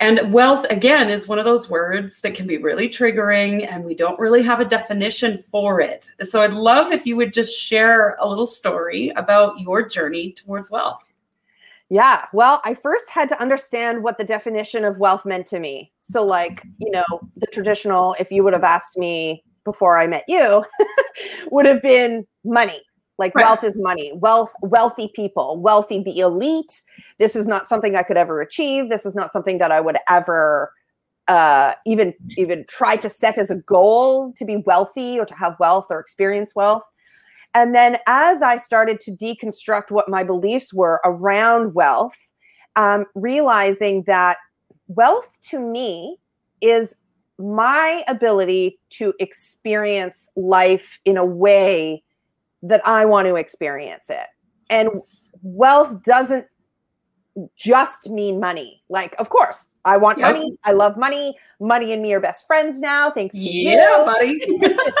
And 0.00 0.32
wealth, 0.32 0.64
again, 0.70 1.10
is 1.10 1.26
one 1.26 1.40
of 1.40 1.44
those 1.44 1.68
words 1.68 2.20
that 2.20 2.36
can 2.36 2.46
be 2.46 2.56
really 2.56 2.88
triggering, 2.88 3.68
and 3.68 3.84
we 3.84 3.96
don't 3.96 4.18
really 4.20 4.44
have 4.44 4.60
a 4.60 4.64
definition 4.64 5.36
for 5.36 5.80
it. 5.80 6.04
So 6.20 6.40
I'd 6.40 6.54
love 6.54 6.92
if 6.92 7.04
you 7.04 7.16
would 7.16 7.32
just 7.32 7.60
share 7.60 8.16
a 8.20 8.28
little 8.28 8.46
story 8.46 9.08
about 9.16 9.58
your 9.58 9.88
journey 9.88 10.32
towards 10.32 10.70
wealth. 10.70 11.07
Yeah, 11.90 12.26
well, 12.34 12.60
I 12.64 12.74
first 12.74 13.08
had 13.10 13.28
to 13.30 13.40
understand 13.40 14.02
what 14.02 14.18
the 14.18 14.24
definition 14.24 14.84
of 14.84 14.98
wealth 14.98 15.24
meant 15.24 15.46
to 15.48 15.58
me. 15.58 15.90
So, 16.00 16.22
like, 16.22 16.62
you 16.78 16.90
know, 16.90 17.04
the 17.36 17.46
traditional, 17.46 18.14
if 18.20 18.30
you 18.30 18.44
would 18.44 18.52
have 18.52 18.64
asked 18.64 18.98
me 18.98 19.42
before 19.64 19.96
I 19.96 20.06
met 20.06 20.24
you, 20.28 20.64
would 21.50 21.64
have 21.66 21.80
been 21.80 22.26
money. 22.44 22.80
Like 23.18 23.34
right. 23.34 23.44
wealth 23.44 23.64
is 23.64 23.76
money, 23.76 24.12
wealth, 24.14 24.52
wealthy 24.62 25.10
people, 25.14 25.60
wealthy, 25.60 26.02
the 26.02 26.20
elite. 26.20 26.82
This 27.18 27.34
is 27.34 27.48
not 27.48 27.68
something 27.68 27.96
I 27.96 28.04
could 28.04 28.16
ever 28.16 28.40
achieve. 28.40 28.88
This 28.88 29.04
is 29.04 29.14
not 29.14 29.32
something 29.32 29.58
that 29.58 29.72
I 29.72 29.80
would 29.80 29.96
ever 30.08 30.72
uh, 31.26 31.74
even 31.84 32.14
even 32.36 32.64
try 32.68 32.96
to 32.96 33.08
set 33.08 33.36
as 33.36 33.50
a 33.50 33.56
goal 33.56 34.32
to 34.36 34.44
be 34.44 34.58
wealthy 34.58 35.18
or 35.18 35.26
to 35.26 35.34
have 35.34 35.56
wealth 35.58 35.86
or 35.90 35.98
experience 35.98 36.54
wealth. 36.54 36.84
And 37.54 37.74
then 37.74 37.98
as 38.06 38.42
I 38.42 38.56
started 38.56 39.00
to 39.00 39.10
deconstruct 39.10 39.90
what 39.90 40.08
my 40.08 40.22
beliefs 40.22 40.72
were 40.72 41.00
around 41.04 41.74
wealth, 41.74 42.16
um, 42.76 43.06
realizing 43.14 44.04
that 44.04 44.38
wealth 44.86 45.38
to 45.50 45.58
me 45.58 46.18
is 46.60 46.94
my 47.38 48.04
ability 48.08 48.78
to 48.90 49.14
experience 49.20 50.28
life 50.36 50.98
in 51.04 51.16
a 51.16 51.24
way 51.24 52.02
that 52.62 52.86
I 52.86 53.04
want 53.04 53.26
to 53.28 53.36
experience 53.36 54.10
it. 54.10 54.26
And 54.70 54.90
wealth 55.42 56.02
doesn't 56.02 56.46
just 57.56 58.10
mean 58.10 58.40
money. 58.40 58.82
Like, 58.88 59.14
of 59.18 59.30
course, 59.30 59.68
I 59.84 59.96
want 59.96 60.18
yep. 60.18 60.34
money. 60.34 60.58
I 60.64 60.72
love 60.72 60.96
money. 60.96 61.36
Money 61.60 61.92
and 61.92 62.02
me 62.02 62.12
are 62.12 62.20
best 62.20 62.46
friends 62.46 62.80
now. 62.80 63.10
Thanks 63.10 63.34
to 63.34 63.40
yeah, 63.40 63.98
you. 63.98 64.04
buddy. 64.04 64.40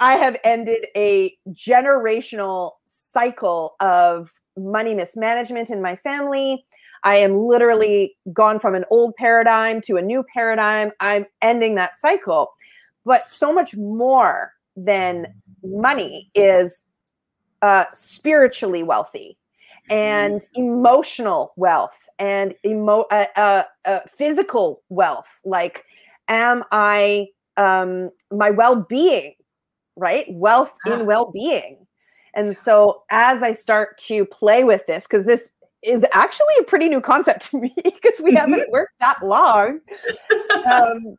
I 0.00 0.12
have 0.14 0.36
ended 0.44 0.86
a 0.96 1.36
generational 1.50 2.72
cycle 2.84 3.74
of 3.80 4.32
money 4.56 4.94
mismanagement 4.94 5.70
in 5.70 5.82
my 5.82 5.96
family. 5.96 6.64
I 7.04 7.16
am 7.16 7.38
literally 7.38 8.16
gone 8.32 8.58
from 8.58 8.74
an 8.74 8.84
old 8.90 9.14
paradigm 9.16 9.80
to 9.82 9.96
a 9.96 10.02
new 10.02 10.24
paradigm. 10.34 10.92
I'm 11.00 11.26
ending 11.42 11.74
that 11.76 11.96
cycle. 11.96 12.52
But 13.04 13.26
so 13.26 13.52
much 13.52 13.76
more 13.76 14.52
than 14.76 15.26
money 15.62 16.30
is 16.34 16.82
uh, 17.62 17.84
spiritually 17.92 18.82
wealthy 18.82 19.36
and 19.90 20.40
mm-hmm. 20.40 20.62
emotional 20.62 21.52
wealth 21.56 22.08
and 22.18 22.54
emo- 22.64 23.06
uh, 23.10 23.26
uh, 23.36 23.62
uh, 23.84 24.00
physical 24.08 24.82
wealth. 24.88 25.40
Like, 25.44 25.84
am 26.28 26.64
I 26.70 27.28
um, 27.56 28.10
my 28.30 28.50
well-being, 28.50 29.34
right? 29.98 30.26
Wealth 30.30 30.72
in 30.86 31.06
well-being. 31.06 31.86
And 32.34 32.56
so 32.56 33.02
as 33.10 33.42
I 33.42 33.52
start 33.52 33.98
to 33.98 34.24
play 34.26 34.64
with 34.64 34.86
this, 34.86 35.06
because 35.06 35.26
this 35.26 35.50
is 35.82 36.04
actually 36.12 36.54
a 36.60 36.64
pretty 36.64 36.88
new 36.88 37.00
concept 37.00 37.42
to 37.50 37.60
me 37.60 37.74
because 37.84 38.20
we 38.22 38.34
haven't 38.34 38.70
worked 38.70 38.98
that 39.00 39.18
long. 39.22 39.80
Um, 40.70 41.16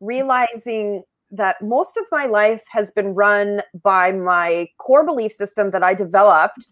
realizing 0.00 1.02
that 1.30 1.62
most 1.62 1.96
of 1.96 2.04
my 2.12 2.26
life 2.26 2.64
has 2.70 2.90
been 2.90 3.14
run 3.14 3.62
by 3.82 4.12
my 4.12 4.68
core 4.78 5.04
belief 5.04 5.32
system 5.32 5.70
that 5.70 5.82
I 5.82 5.94
developed, 5.94 6.66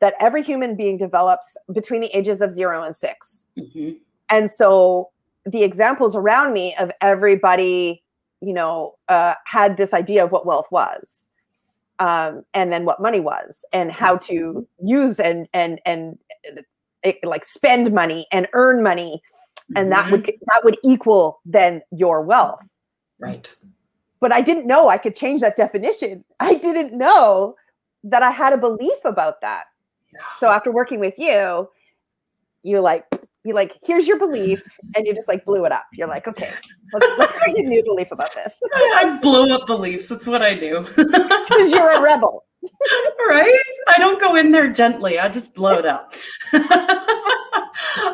that 0.00 0.14
every 0.18 0.42
human 0.42 0.76
being 0.76 0.96
develops 0.96 1.56
between 1.72 2.00
the 2.00 2.16
ages 2.16 2.40
of 2.40 2.50
zero 2.52 2.82
and 2.82 2.96
6 2.96 3.46
mm-hmm. 3.58 3.90
And 4.28 4.50
so 4.50 5.10
the 5.44 5.62
examples 5.62 6.16
around 6.16 6.52
me 6.52 6.74
of 6.76 6.90
everybody, 7.00 8.02
you 8.42 8.52
know, 8.52 8.94
uh, 9.08 9.34
had 9.46 9.76
this 9.76 9.94
idea 9.94 10.24
of 10.24 10.32
what 10.32 10.46
wealth 10.46 10.66
was. 10.70 11.28
Um, 11.98 12.44
and 12.52 12.72
then 12.72 12.84
what 12.84 13.00
money 13.00 13.20
was 13.20 13.64
and 13.72 13.92
how 13.92 14.16
to 14.16 14.66
use 14.82 15.20
and 15.20 15.46
and 15.52 15.80
and 15.86 16.18
it, 17.04 17.18
uh, 17.22 17.28
like 17.28 17.44
spend 17.44 17.92
money 17.92 18.26
and 18.32 18.48
earn 18.54 18.82
money 18.82 19.22
and 19.76 19.76
mm-hmm. 19.76 19.90
that 19.90 20.10
would 20.10 20.24
that 20.24 20.64
would 20.64 20.78
equal 20.82 21.40
then 21.44 21.80
your 21.92 22.22
wealth 22.22 22.64
right 23.20 23.54
but 24.22 24.32
I 24.32 24.40
didn't 24.40 24.68
know 24.68 24.88
I 24.88 24.98
could 24.98 25.16
change 25.16 25.40
that 25.40 25.56
definition. 25.56 26.24
I 26.40 26.54
didn't 26.54 26.96
know 26.96 27.56
that 28.04 28.22
I 28.22 28.30
had 28.30 28.52
a 28.52 28.56
belief 28.58 29.04
about 29.04 29.40
that. 29.42 29.64
So 30.38 30.48
after 30.48 30.70
working 30.70 31.00
with 31.00 31.14
you, 31.18 31.68
you're 32.62 32.80
like, 32.80 33.06
you 33.44 33.54
like, 33.54 33.76
here's 33.82 34.06
your 34.06 34.18
belief, 34.18 34.62
and 34.96 35.06
you 35.06 35.14
just 35.14 35.28
like 35.28 35.44
blew 35.44 35.64
it 35.64 35.72
up. 35.72 35.84
You're 35.92 36.08
like, 36.08 36.28
okay, 36.28 36.50
let's, 36.92 37.06
let's 37.18 37.32
create 37.40 37.58
a 37.58 37.68
new 37.68 37.82
belief 37.82 38.12
about 38.12 38.34
this. 38.34 38.56
I 38.74 39.18
blow 39.20 39.48
up 39.50 39.66
beliefs. 39.66 40.08
That's 40.08 40.26
what 40.26 40.42
I 40.42 40.54
do. 40.54 40.84
Because 41.52 41.72
you're 41.72 41.92
a 41.92 42.00
rebel. 42.00 42.44
right? 43.28 43.52
I 43.88 43.98
don't 43.98 44.20
go 44.20 44.36
in 44.36 44.52
there 44.52 44.72
gently. 44.72 45.18
I 45.18 45.28
just 45.28 45.54
blow 45.54 45.74
it 45.74 45.84
up. 45.84 46.14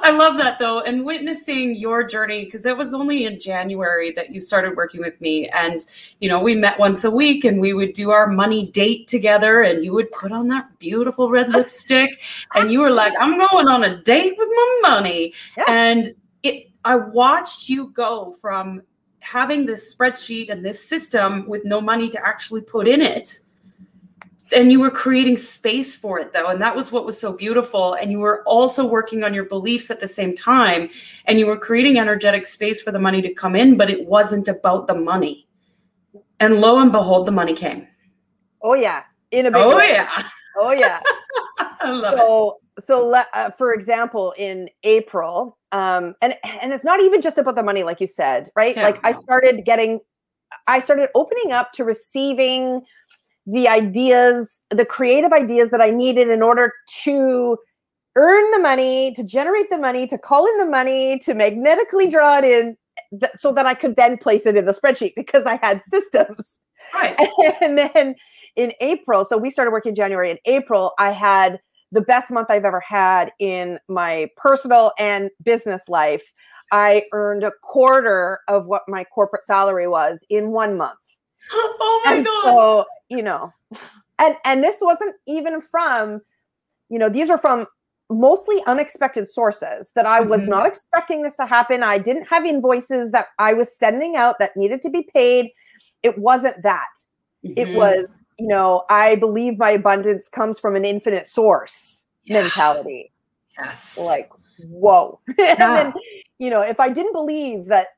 I 0.09 0.11
love 0.11 0.39
that 0.39 0.59
though. 0.59 0.81
And 0.81 1.05
witnessing 1.05 1.77
your 1.77 2.03
journey, 2.03 2.47
because 2.47 2.65
it 2.65 2.75
was 2.75 2.95
only 2.95 3.27
in 3.27 3.39
January 3.39 4.11
that 4.13 4.31
you 4.31 4.41
started 4.41 4.75
working 4.75 5.03
with 5.03 5.21
me. 5.21 5.49
And, 5.49 5.85
you 6.23 6.31
know, 6.31 6.41
we 6.41 6.55
met 6.55 6.79
once 6.79 7.05
a 7.05 7.11
week 7.11 7.45
and 7.45 7.61
we 7.61 7.75
would 7.75 7.93
do 7.93 8.11
our 8.11 8.27
money 8.27 8.71
date 8.71 9.07
together 9.07 9.61
and 9.61 9.85
you 9.85 9.93
would 9.93 10.11
put 10.11 10.33
on 10.33 10.49
that 10.49 10.79
beautiful 10.79 11.29
red 11.29 11.51
lipstick 11.53 12.23
and 12.55 12.73
you 12.73 12.81
were 12.81 12.91
like, 12.91 13.13
I'm 13.21 13.39
going 13.39 13.69
on 13.69 13.85
a 13.85 14.03
date 14.03 14.35
with 14.39 14.49
my 14.49 14.81
money. 14.83 15.35
Yeah. 15.59 15.65
And 15.69 16.15
it 16.43 16.71
I 16.87 16.97
watched 16.97 17.69
you 17.69 17.91
go 17.91 18.33
from 18.41 18.81
having 19.21 19.67
this 19.67 19.95
spreadsheet 19.95 20.49
and 20.49 20.65
this 20.65 20.83
system 20.83 21.47
with 21.47 21.67
no 21.67 21.83
money 21.83 22.09
to 22.09 22.27
actually 22.27 22.63
put 22.63 22.89
in 22.89 23.03
it 23.03 23.41
and 24.53 24.73
you 24.73 24.81
were 24.81 24.91
creating 24.91 25.37
space 25.37 25.95
for 25.95 26.19
it 26.19 26.33
though 26.33 26.49
and 26.49 26.61
that 26.61 26.75
was 26.75 26.91
what 26.91 27.05
was 27.05 27.19
so 27.19 27.33
beautiful. 27.37 27.95
And 27.95 28.11
you 28.11 28.19
were 28.19 28.43
also 28.45 28.87
working 28.87 29.25
on 29.25 29.35
your 29.35 29.45
beliefs 29.45 29.91
at 29.91 30.01
the 30.01 30.09
same 30.09 30.35
time 30.35 30.89
and 31.27 31.39
you 31.39 31.47
were 31.47 31.57
creating 31.57 31.99
energetic 31.99 32.47
space 32.47 32.81
for 32.81 32.91
the 32.91 32.99
money 32.99 33.23
to 33.23 33.33
come 33.35 33.55
in 33.57 33.77
but 33.77 33.91
it 33.91 34.07
wasn't 34.07 34.49
about 34.49 34.87
the 34.87 34.95
money. 34.95 35.47
And 36.41 36.61
lo 36.61 36.79
and 36.79 36.93
behold 36.93 37.27
the 37.27 37.33
money 37.33 37.55
came. 37.55 37.87
Oh 38.63 38.75
yeah. 38.75 39.05
In 39.31 39.47
a 39.47 39.51
big 39.51 39.61
oh 39.61 39.77
way. 39.77 39.91
yeah. 39.93 40.23
Oh 40.57 40.73
yeah. 40.73 41.01
I 41.81 41.91
love 41.91 42.19
so 42.19 42.59
it. 42.77 42.85
so 42.87 43.15
uh, 43.15 43.51
for 43.51 43.73
example 43.73 44.35
in 44.37 44.69
april 44.83 45.59
um 45.73 46.15
and 46.23 46.35
and 46.45 46.73
it's 46.73 46.85
not 46.85 47.01
even 47.01 47.21
just 47.21 47.39
about 47.39 47.55
the 47.55 47.63
money 47.63 47.83
like 47.83 48.01
you 48.01 48.07
said 48.07 48.51
right? 48.57 48.77
Yeah, 48.77 48.83
like 48.85 49.05
i 49.05 49.13
started 49.13 49.65
getting 49.65 50.01
i 50.67 50.81
started 50.81 51.09
opening 51.15 51.53
up 51.53 51.73
to 51.73 51.85
receiving 51.85 52.83
the 53.51 53.67
ideas, 53.67 54.61
the 54.71 54.85
creative 54.85 55.33
ideas 55.33 55.71
that 55.71 55.81
I 55.81 55.91
needed 55.91 56.29
in 56.29 56.43
order 56.43 56.73
to 57.05 57.57
earn 58.15 58.51
the 58.51 58.59
money, 58.59 59.13
to 59.15 59.25
generate 59.25 59.71
the 59.71 59.79
money, 59.79 60.07
to 60.07 60.19
call 60.19 60.47
in 60.47 60.59
the 60.59 60.67
money, 60.67 61.19
to 61.21 61.35
magnetically 61.35 62.11
draw 62.11 62.39
it 62.39 62.45
in 62.45 62.77
th- 63.19 63.33
so 63.39 63.53
that 63.53 63.65
I 63.65 63.75
could 63.75 63.97
then 63.97 64.19
place 64.19 64.45
it 64.45 64.57
in 64.57 64.65
the 64.67 64.73
spreadsheet 64.73 65.15
because 65.17 65.47
I 65.47 65.57
had 65.63 65.83
systems. 65.83 66.45
Right. 66.95 67.17
And 67.61 67.79
then 67.79 68.15
in 68.57 68.73
April, 68.81 69.25
so 69.25 69.39
we 69.39 69.51
started 69.51 69.71
working 69.71 69.95
January. 69.95 70.31
In 70.31 70.39
April, 70.45 70.93
I 70.99 71.13
had 71.13 71.61
the 71.91 72.01
best 72.01 72.31
month 72.31 72.51
I've 72.51 72.65
ever 72.65 72.81
had 72.81 73.33
in 73.39 73.79
my 73.89 74.29
personal 74.37 74.93
and 74.99 75.31
business 75.43 75.83
life. 75.89 76.23
I 76.71 77.05
earned 77.13 77.45
a 77.45 77.53
quarter 77.63 78.41
of 78.49 78.67
what 78.67 78.83
my 78.89 79.05
corporate 79.05 79.47
salary 79.47 79.89
was 79.89 80.25
in 80.29 80.51
one 80.51 80.77
month. 80.77 80.99
Oh 81.81 82.03
my 82.05 82.15
and 82.15 82.25
god. 82.25 82.43
So, 82.45 82.87
you 83.09 83.23
know, 83.23 83.53
and 84.19 84.37
and 84.45 84.63
this 84.63 84.79
wasn't 84.81 85.15
even 85.27 85.61
from, 85.61 86.21
you 86.89 86.99
know, 86.99 87.09
these 87.09 87.29
were 87.29 87.39
from 87.39 87.67
mostly 88.11 88.63
unexpected 88.67 89.29
sources 89.29 89.93
that 89.95 90.07
I 90.07 90.21
was 90.21 90.43
mm-hmm. 90.43 90.51
not 90.51 90.67
expecting 90.67 91.23
this 91.23 91.37
to 91.37 91.47
happen. 91.47 91.83
I 91.83 91.99
didn't 91.99 92.25
have 92.25 92.45
invoices 92.45 93.13
that 93.13 93.27
I 93.39 93.53
was 93.53 93.75
sending 93.75 94.17
out 94.17 94.39
that 94.39 94.57
needed 94.57 94.83
to 94.83 94.91
be 94.91 95.09
paid. 95.15 95.51
It 96.03 96.19
wasn't 96.19 96.63
that. 96.63 96.89
Mm-hmm. 97.45 97.59
It 97.59 97.77
was, 97.77 98.23
you 98.39 98.47
know, 98.47 98.85
I 98.89 99.17
believe 99.17 99.59
my 99.59 99.71
abundance 99.71 100.29
comes 100.29 100.59
from 100.59 100.75
an 100.75 100.85
infinite 100.85 101.27
source 101.27 102.05
yeah. 102.25 102.43
mentality. 102.43 103.13
Yes. 103.59 103.99
Like, 104.05 104.31
whoa. 104.69 105.21
Yeah. 105.39 105.51
and 105.51 105.61
then, 105.61 105.93
you 106.39 106.51
know, 106.51 106.63
if 106.63 106.81
I 106.81 106.89
didn't 106.89 107.13
believe 107.13 107.67
that 107.67 107.89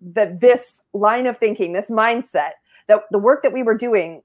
that 0.00 0.40
this 0.40 0.82
line 0.92 1.26
of 1.26 1.36
thinking, 1.36 1.72
this 1.72 1.90
mindset, 1.90 2.52
that 2.88 3.02
the 3.10 3.18
work 3.18 3.42
that 3.42 3.52
we 3.52 3.62
were 3.62 3.76
doing, 3.76 4.22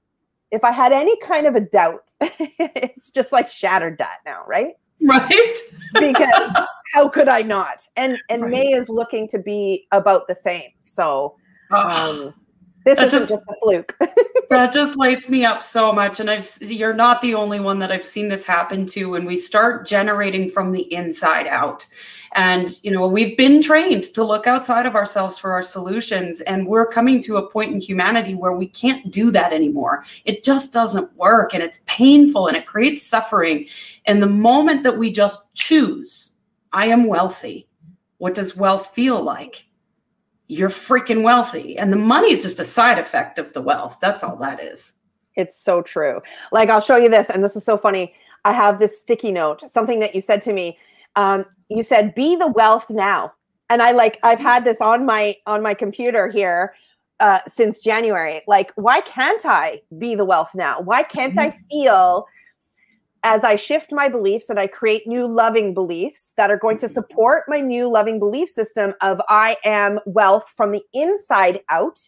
if 0.50 0.64
I 0.64 0.72
had 0.72 0.92
any 0.92 1.16
kind 1.20 1.46
of 1.46 1.54
a 1.54 1.60
doubt, 1.60 2.12
it's 2.20 3.10
just 3.10 3.32
like 3.32 3.48
shattered 3.48 3.98
that 3.98 4.18
now, 4.26 4.42
right? 4.46 4.74
Right. 5.02 5.54
because 5.94 6.56
how 6.92 7.08
could 7.08 7.28
I 7.28 7.42
not? 7.42 7.86
And 7.96 8.18
and 8.28 8.42
right. 8.42 8.50
May 8.50 8.72
is 8.72 8.88
looking 8.88 9.28
to 9.28 9.38
be 9.38 9.86
about 9.92 10.26
the 10.26 10.34
same. 10.34 10.70
So 10.80 11.36
um, 11.70 12.34
this 12.84 12.98
is 12.98 13.12
just, 13.12 13.28
just 13.30 13.44
a 13.48 13.54
fluke. 13.62 13.96
that 14.50 14.72
just 14.72 14.96
lights 14.96 15.30
me 15.30 15.44
up 15.44 15.62
so 15.62 15.92
much. 15.92 16.20
And 16.20 16.30
I've 16.30 16.46
you're 16.60 16.94
not 16.94 17.20
the 17.20 17.34
only 17.34 17.60
one 17.60 17.78
that 17.78 17.90
I've 17.90 18.04
seen 18.04 18.28
this 18.28 18.44
happen 18.44 18.86
to 18.86 19.10
when 19.10 19.24
we 19.24 19.36
start 19.36 19.86
generating 19.86 20.50
from 20.50 20.72
the 20.72 20.92
inside 20.92 21.46
out. 21.46 21.86
And 22.34 22.78
you 22.82 22.90
know, 22.90 23.06
we've 23.06 23.36
been 23.36 23.62
trained 23.62 24.04
to 24.14 24.22
look 24.22 24.46
outside 24.46 24.86
of 24.86 24.94
ourselves 24.94 25.38
for 25.38 25.52
our 25.52 25.62
solutions. 25.62 26.40
And 26.42 26.66
we're 26.66 26.86
coming 26.86 27.22
to 27.22 27.38
a 27.38 27.50
point 27.50 27.72
in 27.72 27.80
humanity 27.80 28.34
where 28.34 28.52
we 28.52 28.66
can't 28.66 29.10
do 29.10 29.30
that 29.30 29.52
anymore. 29.52 30.04
It 30.24 30.44
just 30.44 30.72
doesn't 30.72 31.14
work 31.16 31.54
and 31.54 31.62
it's 31.62 31.80
painful 31.86 32.48
and 32.48 32.56
it 32.56 32.66
creates 32.66 33.02
suffering. 33.02 33.66
And 34.06 34.22
the 34.22 34.26
moment 34.26 34.82
that 34.82 34.98
we 34.98 35.10
just 35.10 35.54
choose, 35.54 36.32
I 36.72 36.86
am 36.86 37.06
wealthy. 37.06 37.66
What 38.18 38.34
does 38.34 38.56
wealth 38.56 38.94
feel 38.94 39.22
like? 39.22 39.64
You're 40.48 40.68
freaking 40.68 41.22
wealthy. 41.22 41.78
And 41.78 41.92
the 41.92 41.96
money 41.96 42.30
is 42.30 42.42
just 42.42 42.60
a 42.60 42.64
side 42.64 42.98
effect 42.98 43.38
of 43.38 43.52
the 43.52 43.62
wealth. 43.62 43.98
That's 44.00 44.22
all 44.22 44.36
that 44.36 44.62
is. 44.62 44.94
It's 45.36 45.58
so 45.58 45.82
true. 45.82 46.20
Like, 46.52 46.68
I'll 46.68 46.80
show 46.80 46.96
you 46.96 47.08
this, 47.08 47.30
and 47.30 47.42
this 47.42 47.56
is 47.56 47.64
so 47.64 47.76
funny. 47.76 48.14
I 48.44 48.52
have 48.52 48.78
this 48.78 49.00
sticky 49.00 49.32
note, 49.32 49.68
something 49.68 50.00
that 50.00 50.14
you 50.14 50.20
said 50.20 50.42
to 50.42 50.52
me. 50.52 50.78
Um, 51.16 51.46
you 51.68 51.82
said, 51.82 52.14
be 52.14 52.36
the 52.36 52.48
wealth 52.48 52.88
now. 52.90 53.32
And 53.70 53.80
I 53.80 53.92
like, 53.92 54.18
I've 54.22 54.38
had 54.38 54.64
this 54.64 54.80
on 54.80 55.06
my 55.06 55.36
on 55.46 55.62
my 55.62 55.74
computer 55.74 56.28
here 56.28 56.74
uh, 57.20 57.40
since 57.48 57.80
January. 57.80 58.42
Like, 58.46 58.72
why 58.76 59.00
can't 59.00 59.44
I 59.46 59.80
be 59.98 60.14
the 60.14 60.24
wealth 60.24 60.50
now? 60.54 60.80
Why 60.80 61.02
can't 61.02 61.36
mm-hmm. 61.36 61.56
I 61.56 61.58
feel 61.70 62.26
as 63.24 63.42
I 63.42 63.56
shift 63.56 63.90
my 63.90 64.08
beliefs 64.08 64.50
and 64.50 64.60
I 64.60 64.66
create 64.66 65.06
new 65.06 65.26
loving 65.26 65.72
beliefs 65.72 66.34
that 66.36 66.50
are 66.50 66.58
going 66.58 66.76
to 66.78 66.86
mm-hmm. 66.86 66.92
support 66.92 67.44
my 67.48 67.60
new 67.60 67.88
loving 67.88 68.18
belief 68.18 68.50
system 68.50 68.94
of 69.00 69.20
I 69.28 69.56
am 69.64 69.98
wealth 70.04 70.52
from 70.56 70.70
the 70.70 70.82
inside 70.92 71.60
out, 71.70 71.98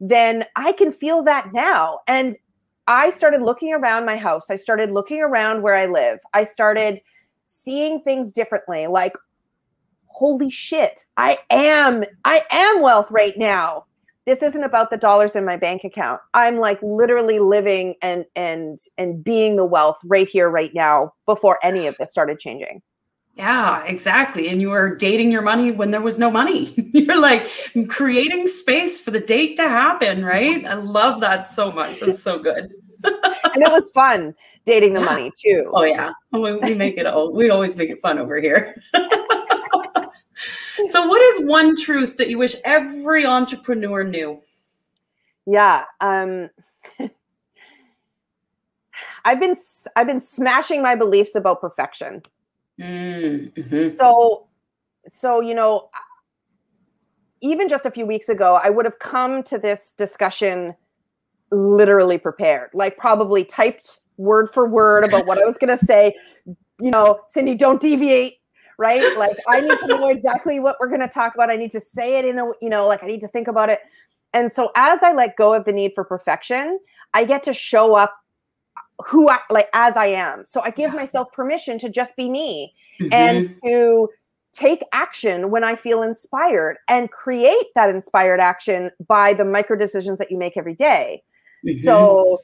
then 0.00 0.44
I 0.54 0.72
can 0.72 0.92
feel 0.92 1.24
that 1.24 1.52
now. 1.52 2.00
And 2.06 2.36
I 2.86 3.10
started 3.10 3.42
looking 3.42 3.74
around 3.74 4.06
my 4.06 4.16
house. 4.16 4.48
I 4.48 4.56
started 4.56 4.92
looking 4.92 5.20
around 5.20 5.62
where 5.62 5.76
I 5.76 5.86
live. 5.86 6.20
I 6.32 6.44
started 6.44 7.00
seeing 7.44 8.00
things 8.00 8.32
differently 8.32 8.86
like, 8.86 9.16
holy 10.06 10.50
shit, 10.50 11.04
I 11.16 11.38
am, 11.50 12.04
I 12.24 12.44
am 12.50 12.80
wealth 12.80 13.10
right 13.10 13.36
now 13.36 13.84
this 14.28 14.42
isn't 14.42 14.62
about 14.62 14.90
the 14.90 14.96
dollars 14.98 15.34
in 15.34 15.44
my 15.46 15.56
bank 15.56 15.84
account. 15.84 16.20
I'm 16.34 16.58
like 16.58 16.78
literally 16.82 17.38
living 17.38 17.94
and 18.02 18.26
and 18.36 18.78
and 18.98 19.24
being 19.24 19.56
the 19.56 19.64
wealth 19.64 19.96
right 20.04 20.28
here 20.28 20.50
right 20.50 20.72
now 20.74 21.14
before 21.24 21.58
any 21.62 21.86
of 21.86 21.96
this 21.98 22.10
started 22.10 22.38
changing. 22.38 22.82
Yeah 23.36 23.82
exactly. 23.84 24.50
And 24.50 24.60
you 24.60 24.68
were 24.68 24.94
dating 24.94 25.32
your 25.32 25.40
money 25.40 25.72
when 25.72 25.92
there 25.92 26.02
was 26.02 26.18
no 26.18 26.30
money. 26.30 26.74
You're 26.92 27.18
like 27.18 27.50
creating 27.88 28.48
space 28.48 29.00
for 29.00 29.12
the 29.12 29.20
date 29.20 29.56
to 29.56 29.62
happen 29.62 30.22
right? 30.22 30.62
I 30.66 30.74
love 30.74 31.22
that 31.22 31.48
so 31.48 31.72
much. 31.72 32.02
It's 32.02 32.22
so 32.22 32.38
good. 32.38 32.70
And 33.54 33.62
it 33.62 33.72
was 33.72 33.88
fun 33.90 34.34
dating 34.66 34.92
the 34.92 35.00
yeah. 35.00 35.06
money 35.06 35.32
too. 35.42 35.70
Oh 35.72 35.84
yeah. 35.84 36.10
We 36.32 36.74
make 36.74 36.98
it 36.98 37.06
all 37.06 37.32
we 37.32 37.48
always 37.48 37.76
make 37.76 37.88
it 37.88 38.00
fun 38.02 38.18
over 38.18 38.38
here 38.38 38.74
so, 40.86 41.06
what 41.06 41.20
is 41.20 41.46
one 41.46 41.76
truth 41.76 42.16
that 42.18 42.28
you 42.28 42.38
wish 42.38 42.54
every 42.64 43.26
entrepreneur 43.26 44.04
knew? 44.04 44.40
Yeah, 45.46 45.84
um, 46.00 46.50
I've 49.24 49.40
been 49.40 49.56
I've 49.96 50.06
been 50.06 50.20
smashing 50.20 50.82
my 50.82 50.94
beliefs 50.94 51.34
about 51.34 51.60
perfection. 51.60 52.22
Mm-hmm. 52.80 53.88
So, 53.96 54.46
so 55.06 55.40
you 55.40 55.54
know, 55.54 55.88
even 57.40 57.68
just 57.68 57.86
a 57.86 57.90
few 57.90 58.06
weeks 58.06 58.28
ago, 58.28 58.60
I 58.62 58.70
would 58.70 58.84
have 58.84 58.98
come 58.98 59.42
to 59.44 59.58
this 59.58 59.92
discussion 59.92 60.74
literally 61.50 62.18
prepared, 62.18 62.70
like 62.74 62.96
probably 62.96 63.44
typed 63.44 64.00
word 64.16 64.50
for 64.52 64.68
word 64.68 65.04
about 65.04 65.26
what 65.26 65.40
I 65.42 65.46
was 65.46 65.56
going 65.56 65.76
to 65.76 65.84
say. 65.84 66.14
You 66.80 66.90
know, 66.90 67.20
Cindy, 67.28 67.54
don't 67.54 67.80
deviate 67.80 68.37
right? 68.78 69.02
Like 69.18 69.36
I 69.48 69.60
need 69.60 69.78
to 69.80 69.86
know 69.88 70.08
exactly 70.08 70.60
what 70.60 70.76
we're 70.80 70.88
going 70.88 71.00
to 71.00 71.08
talk 71.08 71.34
about. 71.34 71.50
I 71.50 71.56
need 71.56 71.72
to 71.72 71.80
say 71.80 72.18
it 72.18 72.24
in 72.24 72.38
a, 72.38 72.46
you 72.62 72.70
know, 72.70 72.86
like 72.86 73.02
I 73.02 73.06
need 73.06 73.20
to 73.20 73.28
think 73.28 73.48
about 73.48 73.68
it. 73.68 73.80
And 74.32 74.52
so 74.52 74.70
as 74.76 75.02
I 75.02 75.12
let 75.12 75.36
go 75.36 75.52
of 75.52 75.64
the 75.64 75.72
need 75.72 75.92
for 75.94 76.04
perfection, 76.04 76.78
I 77.12 77.24
get 77.24 77.42
to 77.44 77.52
show 77.52 77.94
up 77.94 78.14
who 79.06 79.28
I 79.28 79.38
like 79.50 79.68
as 79.72 79.96
I 79.96 80.06
am. 80.06 80.44
So 80.46 80.60
I 80.62 80.70
give 80.70 80.92
yeah. 80.92 81.00
myself 81.00 81.32
permission 81.32 81.78
to 81.80 81.88
just 81.88 82.16
be 82.16 82.30
me 82.30 82.74
mm-hmm. 83.00 83.12
and 83.12 83.56
to 83.64 84.08
take 84.52 84.82
action 84.92 85.50
when 85.50 85.62
I 85.62 85.74
feel 85.76 86.02
inspired 86.02 86.78
and 86.88 87.10
create 87.10 87.66
that 87.74 87.90
inspired 87.90 88.40
action 88.40 88.90
by 89.06 89.34
the 89.34 89.44
micro 89.44 89.76
decisions 89.76 90.18
that 90.18 90.30
you 90.30 90.38
make 90.38 90.56
every 90.56 90.74
day. 90.74 91.22
Mm-hmm. 91.66 91.84
So 91.84 92.40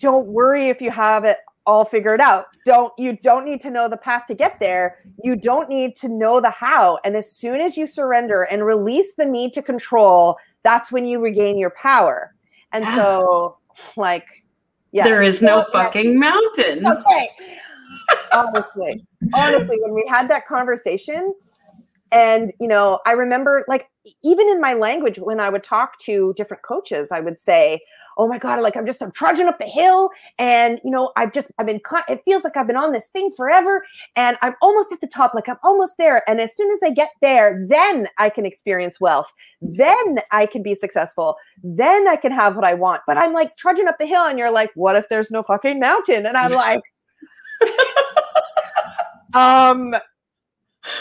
don't 0.00 0.26
worry 0.26 0.68
if 0.68 0.80
you 0.80 0.90
have 0.90 1.24
it 1.24 1.38
all 1.68 1.84
figured 1.84 2.20
out. 2.20 2.46
Don't 2.64 2.92
you 2.98 3.18
don't 3.22 3.44
need 3.44 3.60
to 3.60 3.70
know 3.70 3.88
the 3.88 3.96
path 3.96 4.26
to 4.28 4.34
get 4.34 4.58
there. 4.58 5.04
You 5.22 5.36
don't 5.36 5.68
need 5.68 5.94
to 5.96 6.08
know 6.08 6.40
the 6.40 6.50
how. 6.50 6.98
And 7.04 7.14
as 7.14 7.30
soon 7.30 7.60
as 7.60 7.76
you 7.76 7.86
surrender 7.86 8.42
and 8.44 8.64
release 8.64 9.14
the 9.16 9.26
need 9.26 9.52
to 9.52 9.62
control, 9.62 10.38
that's 10.62 10.90
when 10.90 11.04
you 11.04 11.20
regain 11.20 11.58
your 11.58 11.70
power. 11.70 12.34
And 12.72 12.84
so 12.96 13.58
like 13.96 14.26
yeah. 14.90 15.04
There 15.04 15.20
is 15.20 15.42
no 15.42 15.64
fucking 15.64 16.18
mountain. 16.18 16.86
Okay. 16.86 17.28
honestly. 18.32 19.04
Honestly, 19.34 19.78
when 19.82 19.92
we 19.92 20.06
had 20.08 20.30
that 20.30 20.46
conversation, 20.46 21.34
and 22.10 22.52
you 22.58 22.66
know 22.66 23.00
i 23.04 23.12
remember 23.12 23.66
like 23.68 23.90
even 24.24 24.48
in 24.48 24.60
my 24.62 24.72
language 24.72 25.18
when 25.18 25.40
i 25.40 25.50
would 25.50 25.62
talk 25.62 25.98
to 25.98 26.32
different 26.38 26.62
coaches 26.62 27.12
i 27.12 27.20
would 27.20 27.38
say 27.38 27.78
oh 28.18 28.26
my 28.26 28.38
god 28.38 28.60
like 28.60 28.76
i'm 28.76 28.84
just 28.84 29.02
i'm 29.02 29.12
trudging 29.12 29.46
up 29.46 29.58
the 29.58 29.64
hill 29.64 30.10
and 30.38 30.80
you 30.84 30.90
know 30.90 31.12
i've 31.16 31.32
just 31.32 31.50
i've 31.58 31.66
been 31.66 31.80
it 32.08 32.20
feels 32.24 32.44
like 32.44 32.56
i've 32.56 32.66
been 32.66 32.76
on 32.76 32.92
this 32.92 33.08
thing 33.08 33.30
forever 33.36 33.84
and 34.16 34.36
i'm 34.42 34.54
almost 34.60 34.92
at 34.92 35.00
the 35.00 35.06
top 35.06 35.34
like 35.34 35.48
i'm 35.48 35.56
almost 35.62 35.96
there. 35.98 36.28
And 36.28 36.40
as 36.40 36.56
soon 36.56 36.70
as 36.72 36.80
i 36.82 36.90
get 36.90 37.10
there 37.20 37.58
then 37.68 38.08
i 38.18 38.28
can 38.28 38.44
experience 38.44 39.00
wealth. 39.00 39.32
Then 39.60 40.18
i 40.32 40.46
can 40.46 40.62
be 40.62 40.74
successful. 40.74 41.36
Then 41.62 42.08
i 42.08 42.16
can 42.16 42.32
have 42.32 42.56
what 42.56 42.64
i 42.64 42.74
want. 42.74 43.02
But 43.06 43.16
i'm 43.16 43.32
like 43.32 43.56
trudging 43.56 43.88
up 43.88 43.98
the 43.98 44.06
hill 44.06 44.24
and 44.24 44.38
you're 44.38 44.50
like 44.50 44.70
what 44.74 44.96
if 44.96 45.08
there's 45.08 45.30
no 45.30 45.42
fucking 45.42 45.78
mountain? 45.78 46.26
And 46.26 46.36
i'm 46.36 46.52
like 46.52 46.80
um 49.34 49.94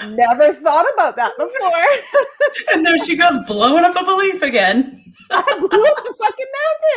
never 0.10 0.54
thought 0.54 0.86
about 0.93 1.15
that 1.15 1.32
before 1.38 2.73
and 2.73 2.86
there 2.86 2.97
she 3.00 3.15
goes 3.15 3.38
blowing 3.47 3.84
up 3.84 3.95
a 3.95 4.04
belief 4.04 4.41
again 4.41 5.04
I 5.32 5.58
blew 5.60 5.84
up 5.84 6.04
the 6.04 6.15
fucking 6.19 6.45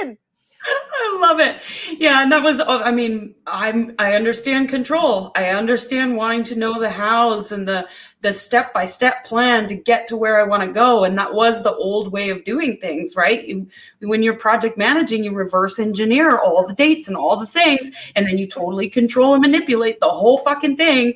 mountain. 0.03 0.19
I 0.63 1.19
love 1.23 1.41
it. 1.41 1.63
Yeah, 1.99 2.23
and 2.23 2.31
that 2.33 2.43
was 2.43 2.61
oh, 2.61 2.83
I 2.83 2.91
mean, 2.91 3.35
I'm 3.47 3.95
I 3.99 4.15
understand 4.15 4.69
control. 4.69 5.33
I 5.35 5.47
understand 5.47 6.17
wanting 6.17 6.45
to 6.45 6.57
know 6.57 6.79
the 6.79 6.91
hows 6.91 7.51
and 7.51 7.67
the 7.67 7.89
the 8.21 8.33
step-by-step 8.33 9.25
plan 9.25 9.67
to 9.69 9.75
get 9.75 10.07
to 10.09 10.17
where 10.19 10.39
I 10.39 10.45
want 10.45 10.63
to 10.63 10.71
go 10.71 11.05
and 11.05 11.17
that 11.17 11.33
was 11.33 11.63
the 11.63 11.75
old 11.75 12.13
way 12.13 12.29
of 12.29 12.45
doing 12.45 12.77
things, 12.77 13.17
right? 13.17 13.47
You, 13.47 13.67
when 14.01 14.23
you're 14.23 14.35
project 14.35 14.77
managing, 14.77 15.25
you 15.25 15.33
reverse 15.33 15.79
engineer 15.79 16.37
all 16.37 16.67
the 16.67 16.75
dates 16.75 17.09
and 17.09 17.17
all 17.17 17.39
the 17.39 17.47
things 17.47 17.91
and 18.15 18.27
then 18.27 18.37
you 18.37 18.47
totally 18.47 18.91
control 18.91 19.33
and 19.33 19.41
manipulate 19.41 20.01
the 20.01 20.11
whole 20.11 20.37
fucking 20.37 20.77
thing 20.77 21.15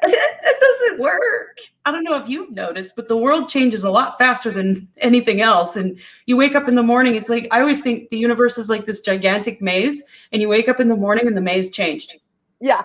it 0.02 0.60
doesn't 0.60 1.00
work. 1.00 1.58
I 1.84 1.90
don't 1.90 2.04
know 2.04 2.16
if 2.16 2.28
you've 2.28 2.50
noticed, 2.50 2.96
but 2.96 3.08
the 3.08 3.16
world 3.16 3.48
changes 3.48 3.84
a 3.84 3.90
lot 3.90 4.18
faster 4.18 4.50
than 4.50 4.88
anything 4.98 5.40
else. 5.40 5.76
And 5.76 5.98
you 6.26 6.36
wake 6.36 6.54
up 6.54 6.68
in 6.68 6.74
the 6.74 6.82
morning, 6.82 7.14
it's 7.14 7.28
like 7.28 7.48
I 7.50 7.60
always 7.60 7.80
think 7.80 8.10
the 8.10 8.18
universe 8.18 8.58
is 8.58 8.68
like 8.68 8.84
this 8.84 9.00
gigantic 9.00 9.62
maze, 9.62 10.04
and 10.32 10.42
you 10.42 10.48
wake 10.48 10.68
up 10.68 10.80
in 10.80 10.88
the 10.88 10.96
morning 10.96 11.26
and 11.26 11.36
the 11.36 11.40
maze 11.40 11.70
changed. 11.70 12.16
Yeah. 12.60 12.84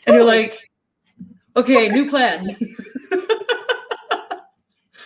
Totally. 0.00 0.06
And 0.06 0.14
you're 0.14 0.24
like, 0.24 0.70
okay, 1.56 1.88
new 1.88 2.08
plan. 2.08 2.46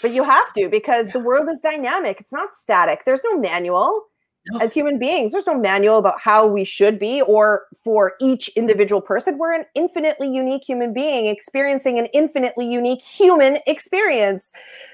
but 0.02 0.10
you 0.10 0.24
have 0.24 0.52
to 0.54 0.68
because 0.68 1.10
the 1.10 1.20
world 1.20 1.48
is 1.48 1.60
dynamic. 1.60 2.20
It's 2.20 2.32
not 2.32 2.54
static. 2.54 3.04
There's 3.04 3.22
no 3.24 3.38
manual 3.38 4.08
no. 4.46 4.58
as 4.58 4.72
human 4.72 4.98
beings. 4.98 5.32
There's 5.32 5.46
no 5.46 5.58
manual 5.58 5.98
about 5.98 6.20
how 6.20 6.46
we 6.46 6.64
should 6.64 6.98
be, 6.98 7.22
or 7.22 7.66
for 7.82 8.14
each 8.20 8.48
individual 8.48 9.00
person. 9.00 9.38
We're 9.38 9.54
an 9.54 9.64
infinitely 9.74 10.32
unique 10.32 10.64
human 10.66 10.92
being 10.92 11.26
experiencing 11.26 11.98
an 11.98 12.06
infinitely 12.12 12.70
unique 12.70 13.02
human 13.02 13.58
experience. 13.66 14.52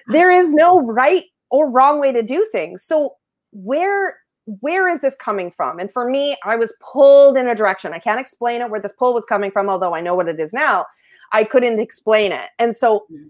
There 0.09 0.31
is 0.31 0.53
no 0.53 0.81
right 0.81 1.25
or 1.51 1.71
wrong 1.71 2.01
way 2.01 2.13
to 2.13 2.23
do 2.23 2.47
things. 2.53 2.85
So, 2.85 3.17
where 3.53 4.17
where 4.61 4.89
is 4.89 5.01
this 5.01 5.15
coming 5.17 5.51
from? 5.51 5.79
And 5.79 5.93
for 5.93 6.09
me, 6.09 6.37
I 6.43 6.57
was 6.57 6.73
pulled 6.81 7.37
in 7.37 7.49
a 7.49 7.55
direction. 7.55 7.93
I 7.93 7.99
can't 7.99 8.19
explain 8.19 8.63
it 8.63 8.71
where 8.71 8.81
this 8.81 8.93
pull 8.99 9.13
was 9.13 9.25
coming 9.29 9.51
from, 9.51 9.69
although 9.69 9.95
I 9.95 10.01
know 10.01 10.15
what 10.15 10.29
it 10.29 10.41
is 10.41 10.55
now. 10.55 10.87
I 11.33 11.45
couldn't 11.45 11.79
explain 11.79 12.33
it. 12.33 12.49
And 12.59 12.75
so 12.75 13.01
mm-hmm. 13.13 13.27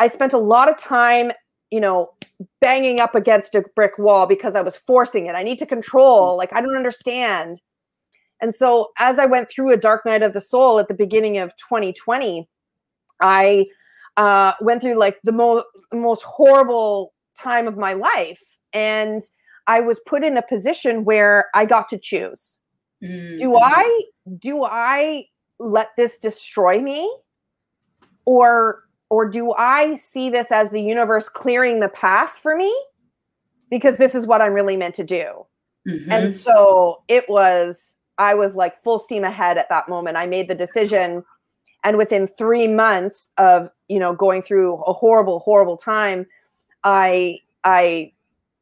I 0.00 0.08
spent 0.08 0.32
a 0.32 0.38
lot 0.38 0.68
of 0.68 0.76
time, 0.76 1.30
you 1.70 1.80
know, 1.80 2.10
banging 2.60 3.00
up 3.00 3.14
against 3.14 3.54
a 3.54 3.62
brick 3.74 3.98
wall 3.98 4.26
because 4.26 4.56
I 4.56 4.62
was 4.62 4.76
forcing 4.76 5.26
it. 5.26 5.34
I 5.34 5.42
need 5.42 5.58
to 5.58 5.66
control, 5.66 6.30
mm-hmm. 6.30 6.38
like, 6.38 6.52
I 6.52 6.60
don't 6.60 6.76
understand. 6.76 7.60
And 8.40 8.54
so 8.54 8.90
as 8.98 9.18
I 9.18 9.26
went 9.26 9.50
through 9.50 9.72
a 9.72 9.76
dark 9.76 10.06
night 10.06 10.22
of 10.22 10.32
the 10.32 10.40
soul 10.40 10.78
at 10.78 10.88
the 10.88 10.94
beginning 10.94 11.38
of 11.38 11.50
2020, 11.56 12.48
I 13.20 13.66
uh, 14.16 14.54
went 14.60 14.80
through 14.80 14.98
like 14.98 15.18
the 15.24 15.32
mo- 15.32 15.64
most 15.92 16.22
horrible 16.22 17.12
time 17.38 17.68
of 17.68 17.76
my 17.76 17.92
life. 17.92 18.42
And 18.72 19.22
I 19.66 19.80
was 19.80 20.00
put 20.06 20.24
in 20.24 20.36
a 20.36 20.42
position 20.42 21.04
where 21.04 21.46
I 21.54 21.66
got 21.66 21.88
to 21.90 21.98
choose. 21.98 22.60
Mm-hmm. 23.02 23.36
Do 23.36 23.56
I 23.56 24.02
do 24.38 24.64
I 24.64 25.26
let 25.58 25.90
this 25.96 26.18
destroy 26.18 26.80
me? 26.80 27.10
Or 28.26 28.84
or 29.10 29.28
do 29.28 29.52
I 29.52 29.96
see 29.96 30.30
this 30.30 30.50
as 30.50 30.70
the 30.70 30.80
universe 30.80 31.28
clearing 31.28 31.80
the 31.80 31.88
path 31.88 32.38
for 32.42 32.56
me? 32.56 32.74
Because 33.68 33.98
this 33.98 34.14
is 34.14 34.26
what 34.26 34.40
I'm 34.40 34.52
really 34.52 34.76
meant 34.76 34.94
to 34.96 35.04
do. 35.04 35.46
Mm-hmm. 35.86 36.10
And 36.10 36.34
so 36.34 37.02
it 37.08 37.28
was 37.28 37.96
I 38.18 38.34
was 38.34 38.54
like 38.54 38.76
full 38.76 38.98
steam 38.98 39.24
ahead 39.24 39.58
at 39.58 39.68
that 39.68 39.88
moment. 39.88 40.16
I 40.16 40.26
made 40.26 40.48
the 40.48 40.54
decision 40.54 41.24
and 41.82 41.96
within 41.96 42.26
3 42.26 42.68
months 42.68 43.30
of, 43.38 43.70
you 43.88 43.98
know, 43.98 44.14
going 44.14 44.42
through 44.42 44.74
a 44.84 44.92
horrible 44.92 45.40
horrible 45.40 45.76
time, 45.76 46.26
I 46.84 47.38
I 47.64 48.12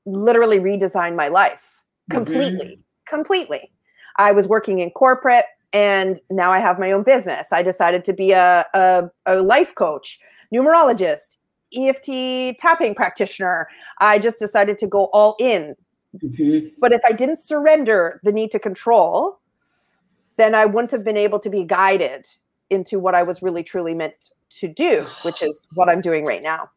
literally 0.06 0.58
redesigned 0.58 1.16
my 1.16 1.28
life 1.28 1.80
completely, 2.10 2.66
mm-hmm. 2.66 2.80
completely. 3.16 3.70
I 4.16 4.32
was 4.32 4.48
working 4.48 4.78
in 4.78 4.90
corporate 4.90 5.44
and 5.72 6.18
now 6.30 6.50
I 6.50 6.60
have 6.60 6.78
my 6.78 6.92
own 6.92 7.02
business. 7.02 7.52
I 7.52 7.62
decided 7.62 8.04
to 8.06 8.12
be 8.12 8.32
a, 8.32 8.64
a, 8.74 9.10
a 9.26 9.36
life 9.42 9.74
coach, 9.74 10.18
numerologist, 10.54 11.36
EFT 11.76 12.58
tapping 12.58 12.94
practitioner. 12.94 13.68
I 13.98 14.18
just 14.18 14.38
decided 14.38 14.78
to 14.78 14.86
go 14.86 15.04
all 15.12 15.36
in. 15.38 15.74
Mm-hmm. 16.22 16.68
But 16.78 16.92
if 16.92 17.02
I 17.04 17.12
didn't 17.12 17.38
surrender 17.38 18.20
the 18.22 18.32
need 18.32 18.50
to 18.52 18.58
control, 18.58 19.38
then 20.36 20.54
I 20.54 20.64
wouldn't 20.64 20.92
have 20.92 21.04
been 21.04 21.16
able 21.16 21.38
to 21.40 21.50
be 21.50 21.64
guided 21.64 22.26
into 22.70 22.98
what 22.98 23.14
I 23.14 23.22
was 23.22 23.42
really 23.42 23.62
truly 23.62 23.94
meant 23.94 24.14
to 24.60 24.68
do, 24.68 25.06
which 25.22 25.42
is 25.42 25.66
what 25.74 25.88
I'm 25.88 26.00
doing 26.00 26.24
right 26.24 26.42
now. 26.42 26.70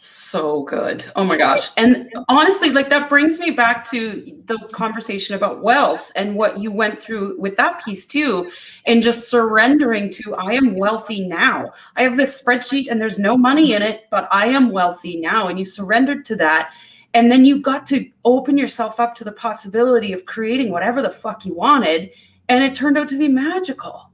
So 0.00 0.62
good. 0.62 1.04
Oh 1.16 1.24
my 1.24 1.36
gosh. 1.36 1.70
And 1.76 2.12
honestly, 2.28 2.70
like 2.70 2.88
that 2.90 3.08
brings 3.08 3.38
me 3.38 3.50
back 3.50 3.84
to 3.90 4.40
the 4.46 4.58
conversation 4.72 5.34
about 5.34 5.62
wealth 5.62 6.10
and 6.14 6.36
what 6.36 6.58
you 6.58 6.70
went 6.70 7.02
through 7.02 7.38
with 7.40 7.56
that 7.56 7.84
piece 7.84 8.06
too. 8.06 8.50
And 8.86 9.02
just 9.02 9.28
surrendering 9.28 10.10
to, 10.10 10.34
I 10.34 10.52
am 10.52 10.76
wealthy 10.76 11.26
now. 11.26 11.72
I 11.96 12.02
have 12.02 12.16
this 12.16 12.40
spreadsheet 12.40 12.86
and 12.90 13.00
there's 13.00 13.18
no 13.18 13.36
money 13.36 13.72
in 13.72 13.82
it, 13.82 14.04
but 14.10 14.28
I 14.30 14.46
am 14.46 14.70
wealthy 14.70 15.20
now. 15.20 15.48
And 15.48 15.58
you 15.58 15.64
surrendered 15.64 16.24
to 16.26 16.36
that. 16.36 16.74
And 17.14 17.30
then 17.30 17.44
you 17.44 17.60
got 17.60 17.84
to 17.86 18.08
open 18.24 18.56
yourself 18.56 19.00
up 19.00 19.14
to 19.16 19.24
the 19.24 19.32
possibility 19.32 20.12
of 20.12 20.26
creating 20.26 20.70
whatever 20.70 21.02
the 21.02 21.10
fuck 21.10 21.44
you 21.44 21.54
wanted. 21.54 22.12
And 22.48 22.62
it 22.64 22.74
turned 22.74 22.98
out 22.98 23.08
to 23.08 23.18
be 23.18 23.28
magical. 23.28 24.10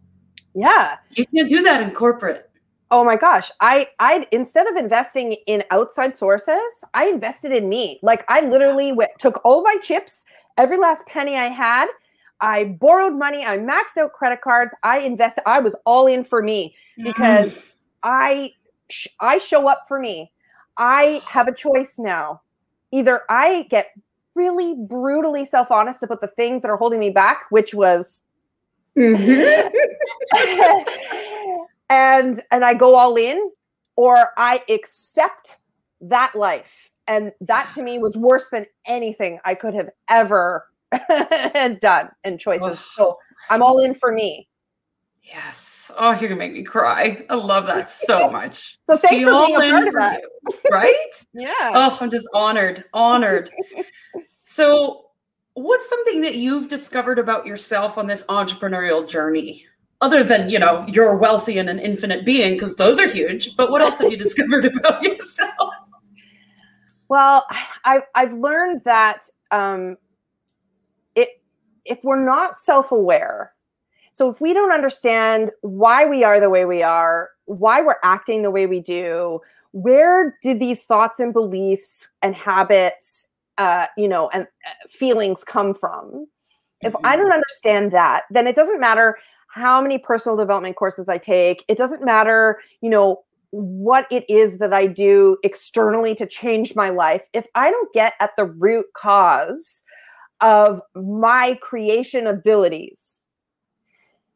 Yeah. 0.54 0.96
You 1.12 1.26
can't 1.26 1.48
do 1.48 1.62
that 1.62 1.83
in 1.83 1.92
corporate. 1.92 2.47
Oh 2.90 3.05
my 3.05 3.16
gosh. 3.16 3.51
I 3.61 3.88
I 3.98 4.27
instead 4.33 4.66
of 4.66 4.77
investing 4.77 5.35
in 5.46 5.62
outside 5.70 6.16
sources, 6.16 6.85
I 6.94 7.09
invested 7.09 7.53
in 7.53 7.68
me. 7.68 7.98
Like 8.03 8.24
I 8.29 8.40
literally 8.40 8.92
went, 8.92 9.11
took 9.18 9.44
all 9.44 9.62
my 9.62 9.77
chips, 9.83 10.24
every 10.57 10.79
last 10.79 11.07
penny 11.07 11.37
I 11.37 11.46
had. 11.46 11.88
I 12.40 12.64
borrowed 12.64 13.14
money, 13.14 13.44
I 13.44 13.59
maxed 13.59 13.98
out 14.01 14.12
credit 14.12 14.40
cards, 14.40 14.74
I 14.85 15.01
invested 15.01 15.42
I 15.46 15.59
was 15.59 15.77
all 15.85 16.07
in 16.07 16.24
for 16.24 16.42
me 16.42 16.74
because 16.96 17.53
mm. 17.53 17.62
I 18.05 18.53
I 19.20 19.38
show 19.38 19.68
up 19.68 19.83
for 19.87 19.98
me. 19.98 20.33
I 20.79 21.20
have 21.27 21.48
a 21.48 21.55
choice 21.55 21.96
now. 21.98 22.40
Either 22.92 23.22
I 23.29 23.66
get 23.68 23.88
really 24.35 24.74
brutally 24.74 25.44
self-honest 25.44 26.03
about 26.05 26.20
the 26.20 26.29
things 26.29 26.62
that 26.62 26.70
are 26.70 26.77
holding 26.77 27.01
me 27.01 27.11
back, 27.11 27.42
which 27.51 27.74
was 27.74 28.22
mm-hmm. 28.96 29.68
and 31.90 32.40
and 32.51 32.64
I 32.64 32.74
go 32.74 32.94
all 32.94 33.16
in 33.16 33.51
or 33.96 34.29
I 34.37 34.62
accept 34.68 35.59
that 36.01 36.35
life. 36.35 36.90
And 37.07 37.33
that 37.40 37.70
to 37.74 37.83
me 37.83 37.98
was 37.98 38.16
worse 38.16 38.51
than 38.51 38.66
anything 38.87 39.40
I 39.44 39.55
could 39.55 39.74
have 39.74 39.88
ever 40.09 40.66
done 41.81 42.11
and 42.22 42.38
choices. 42.38 42.79
So 42.94 43.16
I'm 43.51 43.62
all 43.62 43.81
in 43.81 43.94
for 43.94 44.12
me. 44.12 44.46
Yes. 45.22 45.90
Oh, 45.98 46.12
you're 46.12 46.29
gonna 46.29 46.37
make 46.37 46.55
me 46.55 46.62
cry. 46.62 47.24
I 47.29 47.35
love 47.35 47.66
that 47.66 47.90
so 47.90 48.31
much. 48.33 48.79
so 48.88 48.96
thanks 48.96 49.24
for 49.24 49.46
being 49.46 49.57
a 49.57 49.70
part 49.70 49.88
of 49.88 49.94
that. 49.94 50.20
You, 50.22 50.55
right? 50.70 50.96
yeah. 51.35 51.53
Oh, 51.74 51.98
I'm 52.01 52.09
just 52.09 52.29
honored, 52.33 52.85
honored. 52.94 53.51
so, 54.42 55.07
what's 55.53 55.88
something 55.88 56.22
that 56.22 56.37
you've 56.37 56.68
discovered 56.68 57.18
about 57.18 57.46
yourself 57.46 57.98
on 57.98 58.07
this 58.07 58.24
entrepreneurial 58.24 59.07
journey? 59.07 59.66
Other 60.00 60.22
than 60.22 60.48
you 60.48 60.58
know 60.58 60.84
you're 60.88 61.16
wealthy 61.16 61.58
and 61.58 61.68
an 61.68 61.78
infinite 61.78 62.24
being 62.24 62.54
because 62.54 62.76
those 62.76 62.98
are 62.98 63.08
huge 63.08 63.56
but 63.56 63.70
what 63.70 63.82
else 63.82 63.98
have 63.98 64.11
you 64.11 64.16
discovered 64.26 64.64
about 64.64 65.02
yourself 65.02 65.72
well 67.08 67.46
i've, 67.84 68.02
I've 68.14 68.32
learned 68.32 68.82
that 68.84 69.24
um, 69.50 69.96
it 71.14 71.42
if 71.84 71.98
we're 72.02 72.24
not 72.24 72.56
self-aware 72.56 73.52
so 74.12 74.28
if 74.28 74.40
we 74.40 74.52
don't 74.52 74.72
understand 74.72 75.50
why 75.62 76.06
we 76.06 76.24
are 76.24 76.40
the 76.40 76.50
way 76.50 76.64
we 76.64 76.82
are 76.82 77.30
why 77.46 77.80
we're 77.80 77.96
acting 78.04 78.42
the 78.42 78.50
way 78.50 78.66
we 78.66 78.80
do 78.80 79.40
where 79.72 80.37
did 80.42 80.61
these 80.61 80.84
thoughts 80.84 81.20
and 81.20 81.32
beliefs 81.32 82.08
and 82.22 82.34
habits 82.34 83.26
uh, 83.58 83.87
you 83.96 84.06
know 84.06 84.28
and 84.32 84.44
uh, 84.44 84.70
feelings 84.88 85.42
come 85.42 85.74
from 85.74 86.26
if 86.82 86.92
mm-hmm. 86.92 87.06
i 87.06 87.16
don't 87.16 87.32
understand 87.32 87.90
that 87.90 88.22
then 88.30 88.46
it 88.46 88.54
doesn't 88.54 88.78
matter 88.78 89.16
how 89.48 89.80
many 89.80 89.98
personal 89.98 90.37
development 90.37 90.76
courses 90.76 91.08
I 91.08 91.18
take. 91.18 91.64
It 91.68 91.78
doesn't 91.78 92.04
matter, 92.04 92.61
you 92.80 92.90
know, 92.90 93.24
what 93.50 94.06
it 94.11 94.28
is 94.28 94.58
that 94.58 94.74
I 94.74 94.87
do 94.87 95.38
externally 95.42 96.14
to 96.16 96.26
change 96.26 96.74
my 96.74 96.90
life. 96.90 97.22
If 97.32 97.46
I 97.54 97.70
don't 97.70 97.92
get 97.94 98.12
at 98.20 98.32
the 98.37 98.44
root 98.44 98.87
cause 98.94 99.84
of 100.40 100.82
my 100.94 101.58
creation 101.61 102.26
abilities, 102.26 103.24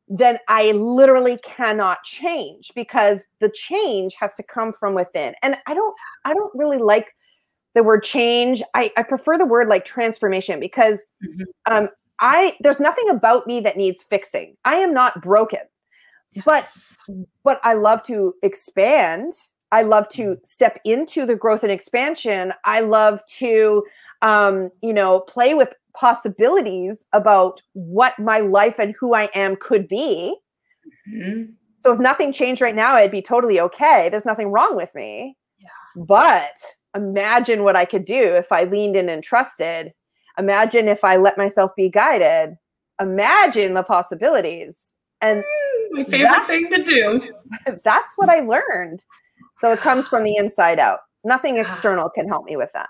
then 0.09 0.39
I 0.49 0.73
literally 0.73 1.39
cannot 1.39 2.03
change 2.05 2.71
because 2.75 3.23
the 3.41 3.51
change 3.51 4.15
has 4.19 4.35
to 4.37 4.43
come 4.43 4.73
from 4.73 4.95
within. 4.95 5.35
And 5.43 5.57
I 5.67 5.75
don't 5.75 5.95
I 6.25 6.35
don't 6.35 6.53
really 6.55 6.79
like 6.79 7.15
the 7.75 7.83
word 7.83 8.05
change. 8.05 8.63
I, 8.75 8.93
I 8.97 9.03
prefer 9.03 9.39
the 9.39 9.47
word 9.47 9.69
like 9.69 9.85
transformation 9.85 10.61
because 10.61 11.07
mm-hmm. 11.25 11.45
um, 11.73 11.89
I 12.23 12.57
there's 12.61 12.81
nothing 12.81 13.11
about 13.11 13.47
me 13.47 13.61
that 13.61 13.77
needs 13.77 14.03
fixing. 14.03 14.57
I 14.65 14.77
am 14.77 14.95
not 14.95 15.21
broken. 15.21 15.61
Yes. 16.33 16.45
But 17.05 17.17
but 17.45 17.61
I 17.63 17.75
love 17.75 18.03
to 18.05 18.35
expand. 18.43 19.35
I 19.73 19.83
love 19.83 20.09
to 20.11 20.23
mm. 20.23 20.47
step 20.47 20.81
into 20.85 21.27
the 21.27 21.37
growth 21.37 21.63
and 21.63 21.73
expansion. 21.73 22.53
I 22.65 22.81
love 22.81 23.21
to 23.39 23.83
um, 24.23 24.71
you 24.81 24.95
know, 24.95 25.21
play 25.21 25.53
with 25.53 25.75
possibilities 25.95 27.05
about 27.13 27.61
what 27.75 28.19
my 28.19 28.39
life 28.39 28.79
and 28.79 28.95
who 28.99 29.15
I 29.15 29.29
am 29.35 29.57
could 29.57 29.89
be. 29.89 30.37
Mm-hmm. 31.13 31.53
So 31.81 31.93
if 31.93 31.99
nothing 31.99 32.33
changed 32.33 32.63
right 32.63 32.75
now, 32.75 32.95
I'd 32.95 33.11
be 33.11 33.21
totally 33.21 33.61
okay. 33.61 34.09
There's 34.09 34.25
nothing 34.25 34.49
wrong 34.49 34.77
with 34.77 34.95
me. 34.95 35.37
Yeah. 35.59 35.69
But 35.97 36.55
imagine 36.97 37.65
what 37.65 37.77
I 37.77 37.85
could 37.85 38.05
do 38.05 38.23
if 38.23 38.53
I 38.53 38.65
leaned 38.65 38.97
in 38.97 39.09
and 39.09 39.23
trusted 39.23 39.93
imagine 40.39 40.89
if 40.89 41.05
I 41.05 41.17
let 41.17 41.39
myself 41.39 41.73
be 41.77 41.89
guided. 41.89 42.57
Imagine 43.01 43.75
the 43.75 43.83
possibilities. 43.83 44.97
And 45.21 45.45
my 45.93 46.05
favorite 46.05 46.47
thing 46.47 46.69
to 46.71 46.83
do. 46.83 47.33
That's 47.85 48.13
what 48.17 48.29
I 48.29 48.41
learned. 48.41 49.05
So 49.61 49.71
it 49.71 49.81
comes 49.81 50.09
from 50.09 50.25
the 50.25 50.37
inside 50.37 50.79
out. 50.79 51.01
Nothing 51.25 51.59
ah. 51.59 51.63
external 51.63 52.11
can 52.11 52.29
help 52.29 52.45
me 52.45 52.57
with 52.57 52.71
that. 52.75 52.89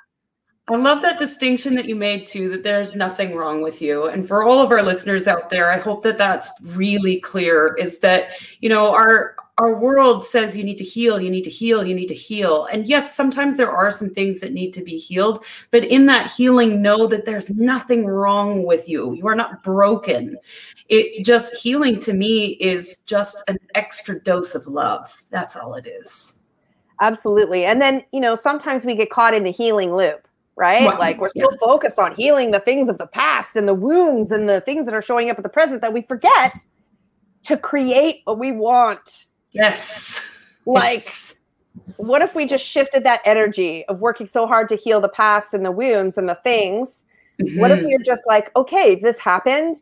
I 0.68 0.76
love 0.76 1.02
that 1.02 1.18
distinction 1.18 1.74
that 1.74 1.86
you 1.86 1.96
made 1.96 2.26
too, 2.26 2.48
that 2.50 2.62
there's 2.62 2.94
nothing 2.94 3.34
wrong 3.34 3.62
with 3.62 3.82
you. 3.82 4.06
And 4.06 4.26
for 4.26 4.44
all 4.44 4.60
of 4.60 4.70
our 4.70 4.82
listeners 4.82 5.26
out 5.26 5.50
there, 5.50 5.72
I 5.72 5.78
hope 5.78 6.02
that 6.04 6.18
that's 6.18 6.48
really 6.62 7.18
clear 7.18 7.74
is 7.78 7.98
that, 7.98 8.32
you 8.60 8.68
know, 8.68 8.92
our, 8.92 9.34
our 9.62 9.78
world 9.78 10.24
says 10.24 10.56
you 10.56 10.64
need 10.64 10.78
to 10.78 10.84
heal, 10.84 11.20
you 11.20 11.30
need 11.30 11.44
to 11.44 11.50
heal, 11.50 11.86
you 11.86 11.94
need 11.94 12.08
to 12.08 12.14
heal. 12.14 12.66
And 12.72 12.84
yes, 12.84 13.14
sometimes 13.14 13.56
there 13.56 13.70
are 13.70 13.92
some 13.92 14.10
things 14.10 14.40
that 14.40 14.52
need 14.52 14.72
to 14.72 14.82
be 14.82 14.96
healed, 14.96 15.44
but 15.70 15.84
in 15.84 16.06
that 16.06 16.28
healing, 16.28 16.82
know 16.82 17.06
that 17.06 17.24
there's 17.24 17.50
nothing 17.50 18.04
wrong 18.04 18.64
with 18.64 18.88
you. 18.88 19.12
You 19.14 19.28
are 19.28 19.36
not 19.36 19.62
broken. 19.62 20.36
It 20.88 21.24
just 21.24 21.54
healing 21.54 22.00
to 22.00 22.12
me 22.12 22.56
is 22.60 23.02
just 23.06 23.44
an 23.46 23.58
extra 23.76 24.18
dose 24.18 24.56
of 24.56 24.66
love. 24.66 25.22
That's 25.30 25.54
all 25.54 25.74
it 25.74 25.86
is. 25.86 26.40
Absolutely. 27.00 27.64
And 27.64 27.80
then, 27.80 28.02
you 28.12 28.18
know, 28.18 28.34
sometimes 28.34 28.84
we 28.84 28.96
get 28.96 29.10
caught 29.10 29.32
in 29.32 29.44
the 29.44 29.52
healing 29.52 29.94
loop 29.94 30.26
right? 30.54 30.82
Well, 30.84 30.98
like 30.98 31.18
we're 31.18 31.30
yeah. 31.34 31.44
so 31.44 31.56
focused 31.56 31.98
on 31.98 32.14
healing 32.14 32.50
the 32.50 32.60
things 32.60 32.90
of 32.90 32.98
the 32.98 33.06
past 33.06 33.56
and 33.56 33.66
the 33.66 33.72
wounds 33.72 34.30
and 34.30 34.46
the 34.46 34.60
things 34.60 34.84
that 34.84 34.94
are 34.94 35.00
showing 35.00 35.30
up 35.30 35.38
at 35.38 35.42
the 35.42 35.48
present 35.48 35.80
that 35.80 35.94
we 35.94 36.02
forget 36.02 36.66
to 37.44 37.56
create 37.56 38.20
what 38.24 38.38
we 38.38 38.52
want. 38.52 39.26
Yes. 39.52 40.28
Like, 40.66 41.04
yes. 41.04 41.36
what 41.96 42.22
if 42.22 42.34
we 42.34 42.46
just 42.46 42.64
shifted 42.64 43.04
that 43.04 43.20
energy 43.24 43.84
of 43.86 44.00
working 44.00 44.26
so 44.26 44.46
hard 44.46 44.68
to 44.70 44.76
heal 44.76 45.00
the 45.00 45.08
past 45.08 45.54
and 45.54 45.64
the 45.64 45.72
wounds 45.72 46.18
and 46.18 46.28
the 46.28 46.34
things? 46.36 47.04
Mm-hmm. 47.40 47.60
What 47.60 47.70
if 47.70 47.80
mm-hmm. 47.80 47.88
you're 47.88 48.02
just 48.02 48.22
like, 48.26 48.50
okay, 48.56 48.94
this 48.94 49.18
happened. 49.18 49.76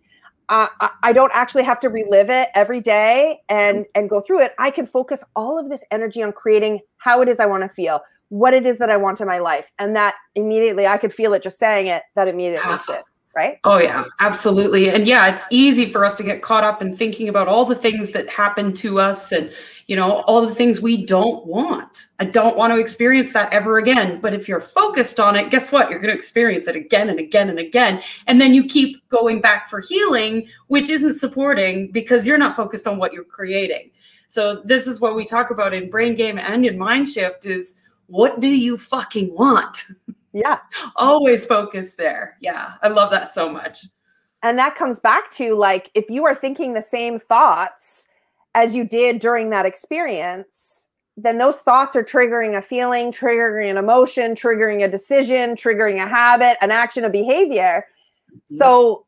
Uh, 0.49 0.67
I 1.05 1.13
don't 1.13 1.31
actually 1.33 1.63
have 1.63 1.79
to 1.81 1.89
relive 1.89 2.29
it 2.29 2.49
every 2.57 2.81
day 2.81 3.41
and 3.49 3.87
and 3.95 4.11
go 4.11 4.21
through 4.21 4.41
it. 4.41 4.53
I 4.59 4.73
can 4.73 4.85
focus 4.85 5.23
all 5.37 5.57
of 5.57 5.69
this 5.69 5.85
energy 5.93 6.25
on 6.25 6.33
creating 6.33 6.81
how 6.97 7.23
it 7.23 7.29
is 7.29 7.39
I 7.39 7.47
want 7.47 7.63
to 7.63 7.69
feel, 7.69 8.01
what 8.31 8.53
it 8.53 8.67
is 8.67 8.79
that 8.79 8.91
I 8.91 8.97
want 8.97 9.21
in 9.21 9.29
my 9.29 9.39
life, 9.39 9.71
and 9.79 9.95
that 9.95 10.17
immediately 10.35 10.89
I 10.89 10.99
could 10.99 11.15
feel 11.15 11.35
it 11.35 11.45
just 11.45 11.61
saying 11.61 11.87
it. 11.87 12.03
That 12.17 12.27
immediately 12.27 12.79
shifts 12.79 13.20
right? 13.35 13.59
Oh, 13.65 13.79
yeah, 13.79 14.05
absolutely. 14.19 14.91
And 14.91 15.07
yeah, 15.07 15.29
it's 15.29 15.47
easy 15.51 15.87
for 15.87 16.05
us 16.05 16.17
to 16.17 16.23
get 16.23 16.43
caught 16.43 16.65
up 16.65 16.83
in 16.83 16.97
thinking 16.97 17.29
about 17.29 17.47
all 17.47 17.65
the 17.65 17.75
things 17.75 18.11
that 18.11 18.29
happen 18.29 18.73
to 18.75 18.99
us 18.99 19.31
and, 19.31 19.53
you 19.87 19.95
know, 19.95 20.23
all 20.23 20.45
the 20.45 20.55
things 20.55 20.81
we 20.81 21.05
don't 21.05 21.47
want. 21.47 22.07
I 22.19 22.25
don't 22.25 22.57
want 22.57 22.73
to 22.73 22.79
experience 22.79 23.33
that 23.33 23.53
ever 23.53 23.79
again. 23.79 24.21
But 24.21 24.35
if 24.35 24.49
you're 24.49 24.61
focused 24.61 25.21
on 25.21 25.37
it, 25.37 25.51
guess 25.51 25.71
what? 25.71 25.91
You're 25.91 26.01
going 26.01 26.11
to 26.11 26.17
experience 26.17 26.67
it 26.67 26.77
again 26.77 27.09
and 27.09 27.21
again 27.21 27.49
and 27.49 27.59
again. 27.59 28.03
And 28.27 28.41
then 28.41 28.53
you 28.53 28.65
keep 28.65 29.09
going 29.09 29.41
back 29.41 29.69
for 29.69 29.81
healing, 29.81 30.49
which 30.67 30.91
isn't 30.91 31.15
supporting 31.15 31.91
because 31.93 32.27
you're 32.27 32.39
not 32.39 32.57
focused 32.57 32.89
on 32.89 32.99
what 32.99 33.13
you're 33.13 33.25
creating. 33.25 33.91
So 34.27 34.63
this 34.65 34.87
is 34.87 35.01
what 35.01 35.17
we 35.17 35.25
talk 35.25 35.51
about 35.51 35.75
in 35.75 35.91
brain 35.91 36.15
game 36.15 36.39
and 36.39 36.65
in 36.65 36.79
mind 36.79 37.09
shift 37.09 37.47
is 37.47 37.77
what 38.07 38.41
do 38.41 38.49
you 38.49 38.77
fucking 38.77 39.35
want? 39.35 39.85
Yeah. 40.33 40.59
Always 40.97 41.45
focus 41.45 41.97
there. 41.97 42.37
Yeah. 42.41 42.75
I 42.83 42.89
love 42.89 43.11
that 43.11 43.29
so 43.29 43.49
much. 43.49 43.87
And 44.43 44.59
that 44.59 44.75
comes 44.75 44.99
back 44.99 45.31
to 45.33 45.55
like 45.55 45.91
if 45.95 46.09
you 46.09 46.25
are 46.25 46.35
thinking 46.35 46.73
the 46.73 46.83
same 46.83 47.19
thoughts 47.19 48.09
as 48.55 48.75
you 48.75 48.85
did 48.85 49.19
during 49.19 49.51
that 49.51 49.67
experience, 49.67 50.87
then 51.17 51.39
those 51.39 51.61
thoughts 51.61 51.95
are 51.95 52.03
triggering 52.03 52.57
a 52.57 52.63
feeling, 52.63 53.13
triggering 53.13 53.71
an 53.71 53.77
emotion, 53.77 54.35
triggering 54.35 54.85
a 54.85 54.89
decision, 54.89 55.55
triggering 55.55 56.03
a 56.03 56.09
habit, 56.09 56.57
an 56.63 56.71
action, 56.71 57.05
a 57.05 57.11
behavior. 57.11 57.85
So 58.45 59.05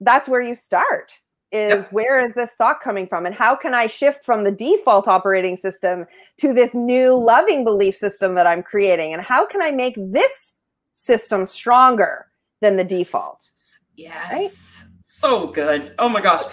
that's 0.00 0.28
where 0.28 0.40
you 0.40 0.54
start 0.54 1.12
is 1.54 1.84
yep. 1.84 1.92
where 1.92 2.24
is 2.24 2.34
this 2.34 2.52
thought 2.52 2.80
coming 2.80 3.06
from? 3.06 3.24
And 3.24 3.34
how 3.34 3.54
can 3.54 3.74
i 3.74 3.86
shift 3.86 4.24
from 4.24 4.42
the 4.42 4.50
default 4.50 5.06
operating 5.06 5.54
system 5.54 6.04
to 6.38 6.52
this 6.52 6.74
new 6.74 7.14
loving 7.14 7.62
belief 7.62 7.96
system 7.96 8.34
that 8.34 8.46
i'm 8.46 8.62
creating? 8.62 9.14
And 9.14 9.22
how 9.22 9.46
can 9.46 9.62
i 9.62 9.70
make 9.70 9.94
this 9.96 10.56
system 10.92 11.46
stronger 11.46 12.26
than 12.60 12.76
the 12.76 12.84
default? 12.84 13.48
Yes. 13.96 14.32
Right? 14.32 14.90
so 15.00 15.46
good. 15.46 15.94
Oh 15.98 16.08
my 16.08 16.20
gosh. 16.20 16.42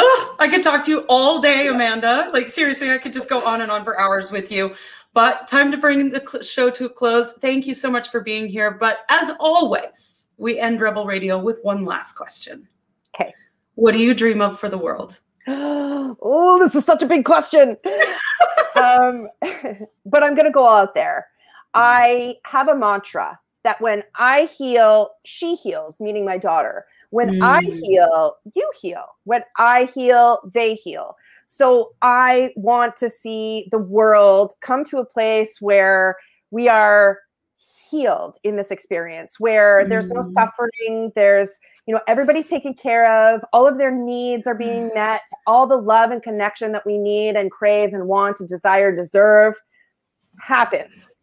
Oh, 0.00 0.36
i 0.38 0.46
could 0.46 0.62
talk 0.62 0.84
to 0.84 0.92
you 0.92 1.04
all 1.08 1.40
day 1.40 1.66
amanda. 1.66 2.30
Like 2.32 2.48
seriously 2.48 2.92
i 2.92 2.98
could 2.98 3.12
just 3.12 3.28
go 3.28 3.44
on 3.44 3.62
and 3.62 3.70
on 3.72 3.82
for 3.82 4.00
hours 4.00 4.30
with 4.30 4.52
you. 4.52 4.76
But 5.12 5.48
time 5.48 5.72
to 5.72 5.76
bring 5.76 6.10
the 6.10 6.40
show 6.40 6.70
to 6.70 6.84
a 6.84 6.88
close. 6.88 7.32
Thank 7.40 7.66
you 7.66 7.74
so 7.74 7.90
much 7.90 8.10
for 8.10 8.20
being 8.20 8.46
here. 8.46 8.70
But 8.70 8.98
as 9.08 9.32
always 9.40 10.28
we 10.36 10.60
end 10.60 10.80
rebel 10.80 11.04
radio 11.04 11.36
with 11.36 11.58
one 11.64 11.84
last 11.84 12.12
question 12.12 12.68
what 13.78 13.92
do 13.92 14.00
you 14.00 14.12
dream 14.12 14.40
of 14.40 14.58
for 14.58 14.68
the 14.68 14.76
world? 14.76 15.20
oh, 15.46 16.58
this 16.60 16.74
is 16.74 16.84
such 16.84 17.00
a 17.00 17.06
big 17.06 17.24
question. 17.24 17.76
um, 18.74 19.28
but 20.04 20.24
I'm 20.24 20.34
going 20.34 20.46
to 20.46 20.50
go 20.50 20.68
out 20.68 20.94
there. 20.94 21.28
I 21.74 22.34
have 22.44 22.68
a 22.68 22.76
mantra 22.76 23.38
that 23.62 23.80
when 23.80 24.02
I 24.16 24.46
heal, 24.46 25.10
she 25.24 25.54
heals, 25.54 26.00
meaning 26.00 26.24
my 26.24 26.38
daughter. 26.38 26.86
When 27.10 27.34
mm. 27.34 27.42
I 27.42 27.60
heal, 27.60 28.36
you 28.52 28.68
heal. 28.80 29.04
When 29.24 29.44
I 29.58 29.84
heal, 29.84 30.40
they 30.52 30.74
heal. 30.74 31.14
So 31.46 31.92
I 32.02 32.50
want 32.56 32.96
to 32.96 33.08
see 33.08 33.68
the 33.70 33.78
world 33.78 34.54
come 34.60 34.84
to 34.86 34.98
a 34.98 35.04
place 35.04 35.58
where 35.60 36.16
we 36.50 36.68
are 36.68 37.20
healed 37.90 38.38
in 38.44 38.56
this 38.56 38.70
experience, 38.70 39.38
where 39.38 39.84
mm. 39.84 39.88
there's 39.88 40.10
no 40.10 40.20
mm. 40.20 40.24
suffering, 40.24 41.12
there's 41.14 41.58
you 41.88 41.94
know 41.94 42.00
everybody's 42.06 42.46
taken 42.46 42.74
care 42.74 43.10
of 43.10 43.42
all 43.52 43.66
of 43.66 43.78
their 43.78 43.90
needs 43.90 44.46
are 44.46 44.54
being 44.54 44.88
met 44.94 45.22
all 45.46 45.66
the 45.66 45.76
love 45.76 46.10
and 46.10 46.22
connection 46.22 46.70
that 46.72 46.86
we 46.86 46.98
need 46.98 47.34
and 47.34 47.50
crave 47.50 47.92
and 47.92 48.06
want 48.06 48.38
and 48.38 48.48
desire 48.48 48.94
deserve 48.94 49.56
happens 50.40 51.14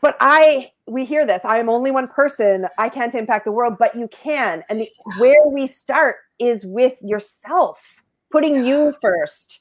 but 0.00 0.16
i 0.20 0.68
we 0.88 1.04
hear 1.04 1.24
this 1.24 1.44
i 1.44 1.58
am 1.58 1.68
only 1.68 1.92
one 1.92 2.08
person 2.08 2.66
i 2.78 2.88
can't 2.88 3.14
impact 3.14 3.44
the 3.44 3.52
world 3.52 3.76
but 3.78 3.94
you 3.94 4.08
can 4.08 4.64
and 4.68 4.80
the, 4.80 4.90
where 5.18 5.46
we 5.46 5.68
start 5.68 6.16
is 6.40 6.66
with 6.66 6.98
yourself 7.02 8.02
putting 8.32 8.66
you 8.66 8.92
first 9.00 9.60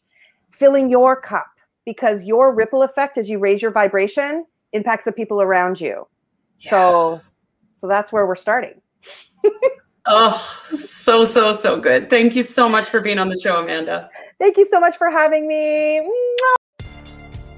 filling 0.49 0.89
your 0.89 1.19
cup 1.19 1.45
because 1.85 2.25
your 2.25 2.55
ripple 2.55 2.81
effect 2.81 3.17
as 3.17 3.29
you 3.29 3.37
raise 3.37 3.61
your 3.61 3.71
vibration 3.71 4.43
impacts 4.73 5.05
the 5.05 5.11
people 5.11 5.41
around 5.41 5.79
you 5.79 6.07
yeah. 6.59 6.69
so 6.69 7.21
so 7.71 7.87
that's 7.87 8.11
where 8.11 8.25
we're 8.25 8.35
starting 8.35 8.81
Oh, 10.09 10.61
so, 10.69 11.25
so, 11.25 11.51
so 11.51 11.79
good. 11.79 12.09
Thank 12.09 12.35
you 12.35 12.43
so 12.43 12.69
much 12.69 12.87
for 12.87 13.01
being 13.01 13.19
on 13.19 13.27
the 13.27 13.37
show, 13.37 13.61
Amanda. 13.61 14.09
Thank 14.39 14.55
you 14.55 14.65
so 14.65 14.79
much 14.79 14.95
for 14.95 15.09
having 15.09 15.47
me. 15.47 16.01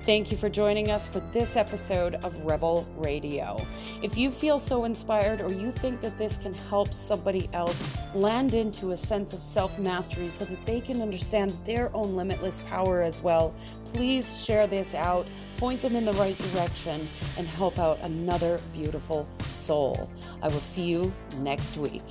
Thank 0.09 0.31
you 0.31 0.37
for 0.37 0.49
joining 0.49 0.89
us 0.89 1.07
for 1.07 1.19
this 1.31 1.55
episode 1.55 2.15
of 2.25 2.35
Rebel 2.39 2.91
Radio. 2.97 3.63
If 4.01 4.17
you 4.17 4.31
feel 4.31 4.57
so 4.57 4.85
inspired 4.85 5.39
or 5.39 5.53
you 5.53 5.71
think 5.71 6.01
that 6.01 6.17
this 6.17 6.39
can 6.39 6.55
help 6.55 6.95
somebody 6.95 7.47
else 7.53 7.95
land 8.15 8.55
into 8.55 8.93
a 8.93 8.97
sense 8.97 9.33
of 9.33 9.43
self 9.43 9.77
mastery 9.77 10.31
so 10.31 10.45
that 10.45 10.65
they 10.65 10.81
can 10.81 11.03
understand 11.03 11.51
their 11.63 11.95
own 11.95 12.15
limitless 12.15 12.63
power 12.63 13.03
as 13.03 13.21
well, 13.21 13.53
please 13.93 14.43
share 14.43 14.65
this 14.65 14.95
out, 14.95 15.27
point 15.57 15.79
them 15.83 15.95
in 15.95 16.05
the 16.05 16.13
right 16.13 16.39
direction, 16.53 17.07
and 17.37 17.47
help 17.47 17.77
out 17.77 17.99
another 18.01 18.59
beautiful 18.73 19.27
soul. 19.51 20.09
I 20.41 20.47
will 20.47 20.59
see 20.59 20.89
you 20.89 21.13
next 21.37 21.77
week. 21.77 22.01